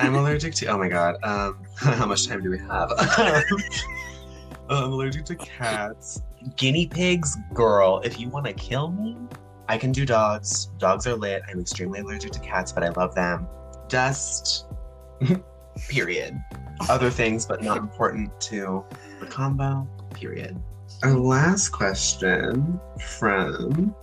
[0.00, 0.66] I'm allergic to.
[0.66, 1.16] Oh my god.
[1.22, 2.92] Um, how much time do we have?
[4.68, 6.20] I'm allergic to cats.
[6.56, 8.00] Guinea pigs, girl.
[8.04, 9.16] If you want to kill me,
[9.68, 10.66] I can do dogs.
[10.78, 11.42] Dogs are lit.
[11.48, 13.46] I'm extremely allergic to cats, but I love them.
[13.88, 14.66] Dust.
[15.88, 16.38] period.
[16.88, 18.84] Other things, but not important to
[19.20, 19.88] the combo.
[20.14, 20.56] Period.
[21.02, 23.94] Our last question from,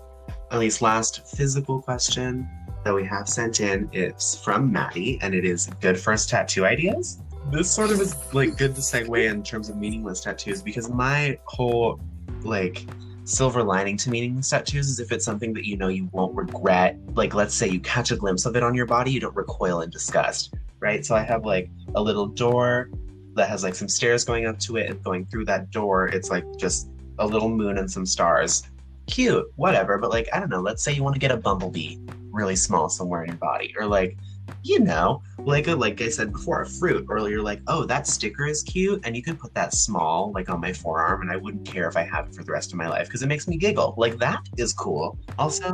[0.52, 2.48] at least last physical question
[2.84, 7.20] that we have sent in is from Maddie, and it is good first tattoo ideas.
[7.52, 11.40] This sort of is like good to segue in terms of meaningless tattoos because my
[11.46, 12.00] whole
[12.44, 12.86] like
[13.24, 16.98] silver lining to meaningless tattoos is if it's something that you know you won't regret.
[17.14, 19.82] Like, let's say you catch a glimpse of it on your body, you don't recoil
[19.82, 21.06] in disgust, right?
[21.06, 22.90] So I have like a little door
[23.36, 26.30] that has like some stairs going up to it, and going through that door, it's
[26.30, 26.90] like just
[27.20, 28.64] a little moon and some stars.
[29.08, 29.98] Cute, whatever.
[29.98, 30.62] But like, I don't know.
[30.62, 31.98] Let's say you want to get a bumblebee
[32.32, 34.18] really small somewhere in your body, or like,
[34.64, 38.08] you know, like a, like I said before, a fruit, or you're like, oh, that
[38.08, 41.36] sticker is cute, and you can put that small like on my forearm, and I
[41.38, 43.48] wouldn't care if I have it for the rest of my life because it makes
[43.48, 43.96] me giggle.
[43.98, 45.18] Like that is cool.
[45.40, 45.72] Also,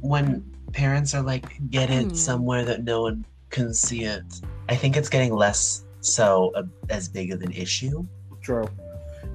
[0.00, 2.14] when parents are like, get it Hmm.
[2.14, 4.22] somewhere that no one can see it,
[4.68, 8.06] I think it's getting less so uh, as big of an issue.
[8.42, 8.68] True.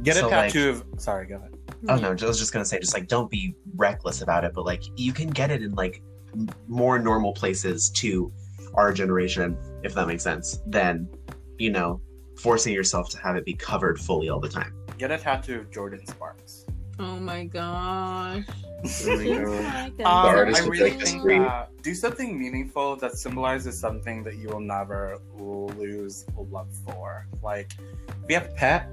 [0.03, 0.85] Get So, a like- tattoo of.
[0.97, 1.55] Sorry, go ahead.
[1.89, 4.65] Oh no, I was just gonna say, just like don't be reckless about it, but
[4.65, 6.01] like you can get it in like
[6.67, 8.31] more normal places to
[8.75, 11.07] our generation, if that makes sense, than
[11.57, 11.99] you know
[12.37, 14.73] forcing yourself to have it be covered fully all the time.
[14.97, 16.65] Get a tattoo of Jordin Sparks.
[16.99, 18.45] Oh my gosh.
[20.01, 21.37] Um, I really think disagree.
[21.37, 27.27] uh, do something meaningful that symbolizes something that you will never lose love for.
[27.43, 27.71] Like,
[28.07, 28.89] if you have a pet,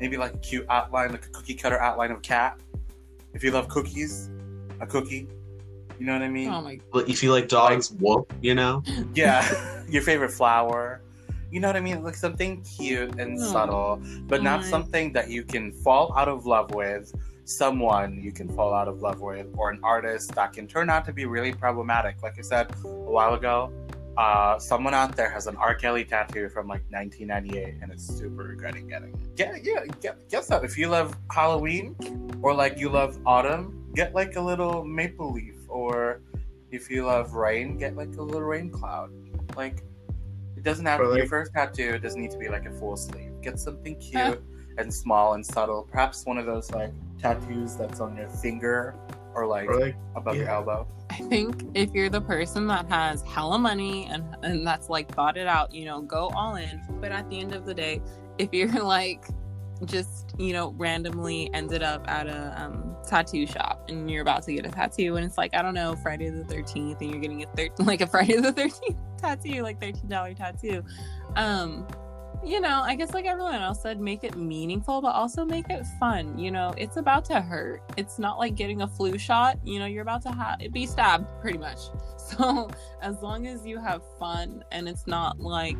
[0.00, 2.60] maybe like a cute outline, like a cookie cutter outline of a cat.
[3.34, 4.30] If you love cookies,
[4.80, 5.26] a cookie.
[5.98, 6.48] You know what I mean?
[6.48, 8.82] Oh my But if you like dogs, whoop, you know.
[9.14, 9.42] Yeah,
[9.88, 11.00] your favorite flower.
[11.50, 12.02] You know what I mean?
[12.04, 13.52] Like something cute and Oh.
[13.52, 14.70] subtle, but not Oh.
[14.70, 17.12] something that you can fall out of love with.
[17.44, 21.04] Someone you can fall out of love with, or an artist that can turn out
[21.06, 22.22] to be really problematic.
[22.22, 23.72] Like I said a while ago,
[24.16, 25.74] uh, someone out there has an R.
[25.74, 29.36] Kelly tattoo from like 1998, and is super regretting getting it.
[29.36, 30.64] Get, yeah, get, get some.
[30.64, 31.96] If you love Halloween,
[32.42, 36.20] or like you love autumn, get like a little maple leaf, or
[36.70, 39.10] if you love rain, get like a little rain cloud.
[39.56, 39.82] Like
[40.56, 42.70] it doesn't have Or, your like- first tattoo it doesn't need to be like a
[42.72, 43.32] full sleeve.
[43.42, 44.36] Get something cute Huh.
[44.78, 45.88] And small and subtle.
[45.90, 48.94] Perhaps one of those like tattoos that's on your finger
[49.34, 50.86] or like Or like, above your elbow.
[51.10, 55.36] I think if you're the person that has hella money and and that's like thought
[55.36, 56.80] it out, you know, go all in.
[57.00, 58.00] But at the end of the day,
[58.38, 59.24] if you're like
[59.84, 64.52] just you know randomly ended up at a um, tattoo shop and you're about to
[64.52, 67.42] get a tattoo and it's like I don't know Friday the Thirteenth and you're getting
[67.42, 70.84] a thir- like a Friday the Thirteenth tattoo like thirteen dollar tattoo,
[71.36, 71.86] um,
[72.44, 75.84] you know I guess like everyone else said, make it meaningful but also make it
[75.98, 76.38] fun.
[76.38, 77.82] You know, it's about to hurt.
[77.96, 79.58] It's not like getting a flu shot.
[79.64, 81.78] You know, you're about to ha- be stabbed pretty much.
[82.22, 82.70] So
[83.02, 85.76] as long as you have fun and it's not like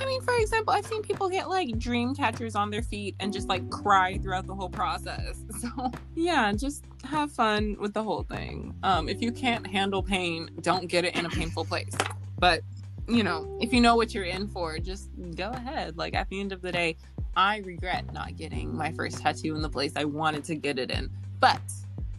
[0.00, 3.32] I mean, for example, I've seen people get like dream catchers on their feet and
[3.32, 5.42] just like cry throughout the whole process.
[5.60, 8.74] So yeah, just have fun with the whole thing.
[8.82, 11.96] Um, if you can't handle pain, don't get it in a painful place.
[12.38, 12.60] But
[13.08, 15.96] you know, if you know what you're in for, just go ahead.
[15.96, 16.96] Like at the end of the day,
[17.36, 20.90] I regret not getting my first tattoo in the place I wanted to get it
[20.90, 21.10] in.
[21.38, 21.60] But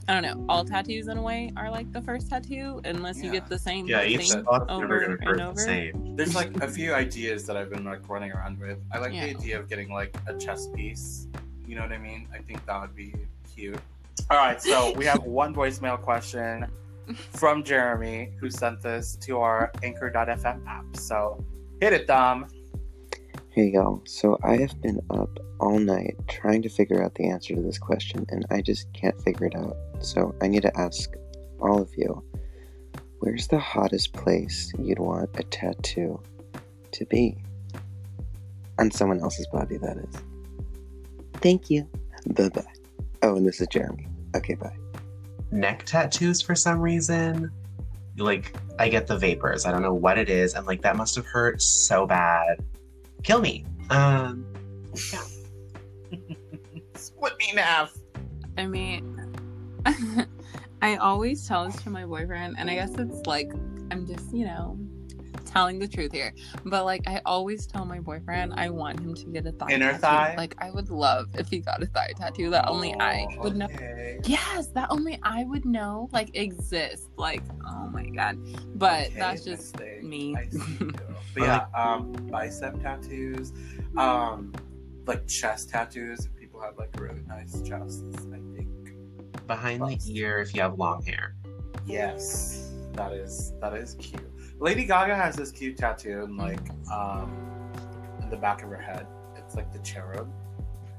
[0.07, 0.45] I don't know.
[0.47, 3.87] All tattoos in a way are like the first tattoo, unless you get the same
[3.87, 5.53] Yeah, thing spot's over never gonna and hurt over.
[5.55, 6.15] the same.
[6.15, 8.77] There's like a few ideas that I've been like running around with.
[8.91, 9.25] I like Yeah.
[9.25, 11.27] the idea of getting like a chess piece.
[11.67, 12.27] You know what I mean?
[12.33, 13.13] I think that would be
[13.53, 13.77] cute.
[14.29, 16.65] All right, so we have one voicemail question
[17.15, 20.85] from Jeremy who sent this to our anchor.fm app.
[20.95, 21.43] So
[21.81, 22.47] hit it, Dom.
[23.49, 27.55] Hey y'all, so I have been up all night trying to figure out the answer
[27.55, 29.75] to this question and I just can't figure it out.
[29.99, 31.11] So I need to ask
[31.59, 32.23] all of you
[33.19, 36.21] where's the hottest place you'd want a tattoo
[36.91, 37.37] to be?
[38.79, 40.15] On someone else's body, that is.
[41.41, 41.87] Thank you.
[42.27, 42.63] Bye bye.
[43.23, 44.07] Oh, and this is Jeremy.
[44.35, 44.75] Okay, bye.
[45.51, 47.51] Neck tattoos for some reason.
[48.17, 49.65] Like, I get the vapors.
[49.65, 50.55] I don't know what it is.
[50.55, 52.63] And like, that must have hurt so bad.
[53.23, 53.65] Kill me.
[53.89, 54.45] Um,
[56.95, 57.93] Split me in half.
[58.57, 59.35] I mean,
[60.81, 63.51] I always tell this to my boyfriend, and I guess it's like
[63.91, 64.77] I'm just, you know,
[65.49, 66.33] telling the truth here.
[66.65, 69.91] But like, I always tell my boyfriend I want him to get a thigh Inner
[69.93, 70.01] tattoo.
[70.01, 70.33] thigh?
[70.37, 73.55] Like, I would love if he got a thigh tattoo that only I Oh, would
[73.55, 73.65] know.
[73.65, 74.19] okay.
[74.25, 77.07] Yes, that only I would know like exists.
[77.17, 78.37] Like, oh my god.
[78.75, 80.03] But Okay, that's just mistake.
[80.03, 80.35] me.
[80.35, 80.93] I see you.
[81.33, 83.53] But yeah, um, bicep tattoos,
[83.95, 84.51] um,
[85.05, 86.25] like chest tattoos.
[86.25, 88.01] If people have like really nice chests,
[88.33, 88.67] I think.
[89.45, 91.35] behind the ear if you have long hair.
[91.85, 94.26] Yes, that is that is cute.
[94.59, 96.59] Lady Gaga has this cute tattoo in like
[96.91, 97.31] um
[98.21, 99.05] in the back of her head.
[99.35, 100.29] It's like the cherub.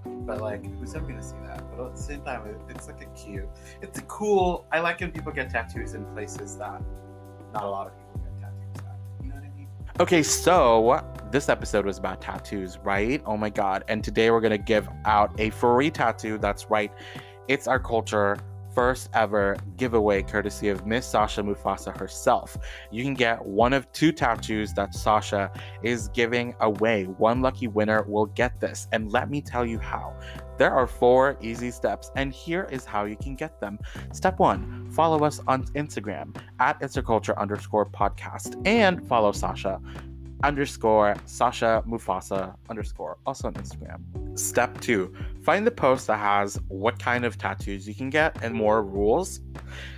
[0.05, 1.65] But like, who's ever gonna see that?
[1.77, 3.49] But at the same time, it's like a cute.
[3.83, 4.67] It's a cool.
[4.73, 6.83] I like when people get tattoos in places that
[7.53, 8.97] not a lot of people get tattoos at.
[9.23, 9.69] You know what I mean?
[10.01, 11.03] Okay, so
[11.33, 13.21] this episode was about tattoos, right?
[13.27, 13.85] Oh my god!
[13.89, 16.39] And today we're gonna give out a furry tattoo.
[16.39, 16.93] That's right.
[17.49, 18.39] It's our culture.
[18.74, 22.57] First ever giveaway courtesy of Miss Sasha Mufasa herself.
[22.90, 25.51] You can get one of two tattoos that Sasha
[25.82, 27.05] is giving away.
[27.05, 28.89] One lucky winner will get this.
[28.93, 30.15] And let me tell you how.
[30.59, 33.78] There are four easy steps, and here is how you can get them.
[34.12, 39.81] Step one, follow us on Instagram at Culture underscore podcast and follow Sasha
[40.43, 44.39] underscore Sasha Mufasa underscore also on Instagram.
[44.39, 48.55] Step two, find the post that has what kind of tattoos you can get and
[48.55, 49.40] more rules.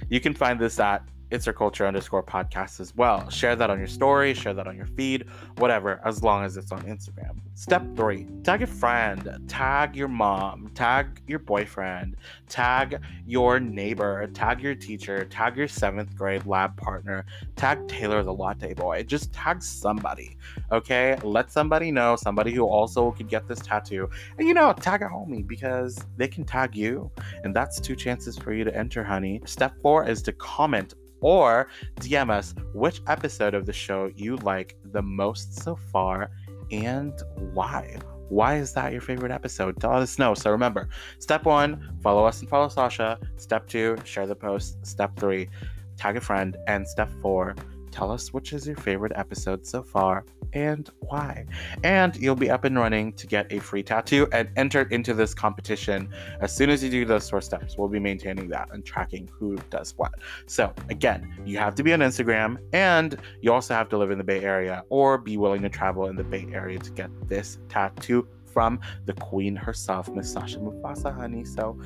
[0.08, 3.28] You can find this at it's our culture underscore podcast as well.
[3.31, 5.27] Share that on your story, share that on your feed,
[5.59, 7.40] whatever, as long as it's on Instagram.
[7.55, 12.16] Step three, tag a friend, tag your mom, tag your boyfriend,
[12.48, 17.24] tag your neighbor, tag your teacher, tag your seventh grade lab partner,
[17.57, 19.02] tag Taylor the latte boy.
[19.02, 20.36] Just tag somebody,
[20.73, 21.16] okay?
[21.23, 24.09] Let somebody know, somebody who also could get this tattoo.
[24.39, 27.11] And you know, tag a homie because they can tag you.
[27.44, 29.40] And that's two chances for you to enter, honey.
[29.44, 31.68] Step four is to comment or
[32.01, 36.30] DM us which episode of the show you like the most so far
[36.70, 37.12] and
[37.52, 37.98] why.
[38.28, 39.82] Why is that your favorite episode?
[39.82, 40.34] Let us know.
[40.34, 40.88] So remember,
[41.18, 43.18] step one, follow us and follow Sasha.
[43.36, 44.86] Step two, share the post.
[44.86, 45.48] Step three,
[45.97, 46.56] tag a friend.
[46.68, 47.56] And step four,
[47.90, 51.44] tell us which is your favorite episode so far and why.
[51.84, 55.34] And you'll be up and running to get a free tattoo and enter into this
[55.34, 56.08] competition
[56.40, 57.76] as soon as you do those four steps.
[57.76, 60.14] We'll be maintaining that and tracking who does what.
[60.46, 64.18] So, again, you have to be on Instagram and you also have to live in
[64.18, 67.58] the Bay Area or be willing to travel in the Bay Area to get this
[67.68, 71.44] tattoo from the queen herself, Miss Sasha Mufasa, honey.
[71.44, 71.78] So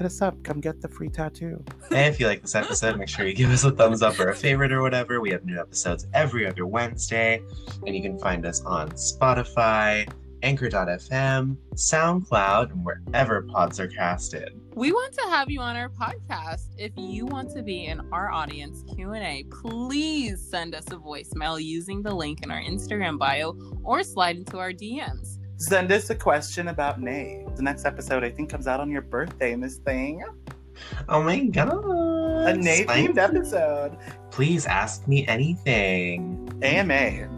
[0.00, 0.42] hit us up.
[0.42, 1.62] Come get the free tattoo.
[1.90, 4.30] And if you like this episode, make sure you give us a thumbs up or
[4.30, 5.20] a favorite or whatever.
[5.20, 7.42] We have new episodes every other Wednesday.
[7.84, 10.10] And you can find us on Spotify,
[10.42, 14.58] Anchor.fm, SoundCloud, and wherever pods are casted.
[14.74, 16.68] We want to have you on our podcast.
[16.78, 22.02] If you want to be in our audience Q&A, please send us a voicemail using
[22.02, 25.39] the link in our Instagram bio or slide into our DMs.
[25.60, 27.44] Send us a question about Ney.
[27.54, 30.24] The next episode, I think, comes out on your birthday, Miss Thing.
[31.06, 32.48] Oh my god.
[32.48, 33.98] A Ney themed episode.
[34.30, 36.50] Please ask me anything.
[36.62, 37.28] AMA.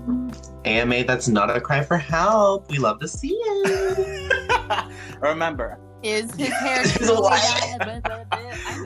[0.65, 2.71] AMA that's not a cry for help.
[2.71, 4.33] We love to see it.
[5.21, 5.81] Remember.
[6.05, 6.85] Is his hair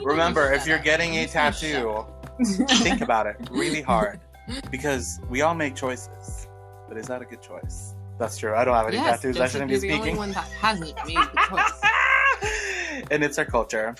[0.02, 2.06] Remember, if you're getting a tattoo,
[2.80, 4.18] think about it really hard.
[4.70, 6.48] Because we all make choices.
[6.88, 7.95] But is that a good choice?
[8.18, 8.54] That's true.
[8.54, 9.40] I don't have any yes, tattoos.
[9.40, 10.16] I shouldn't be you're the only speaking.
[10.16, 13.06] one that hasn't made the choice.
[13.10, 13.94] and it's our culture.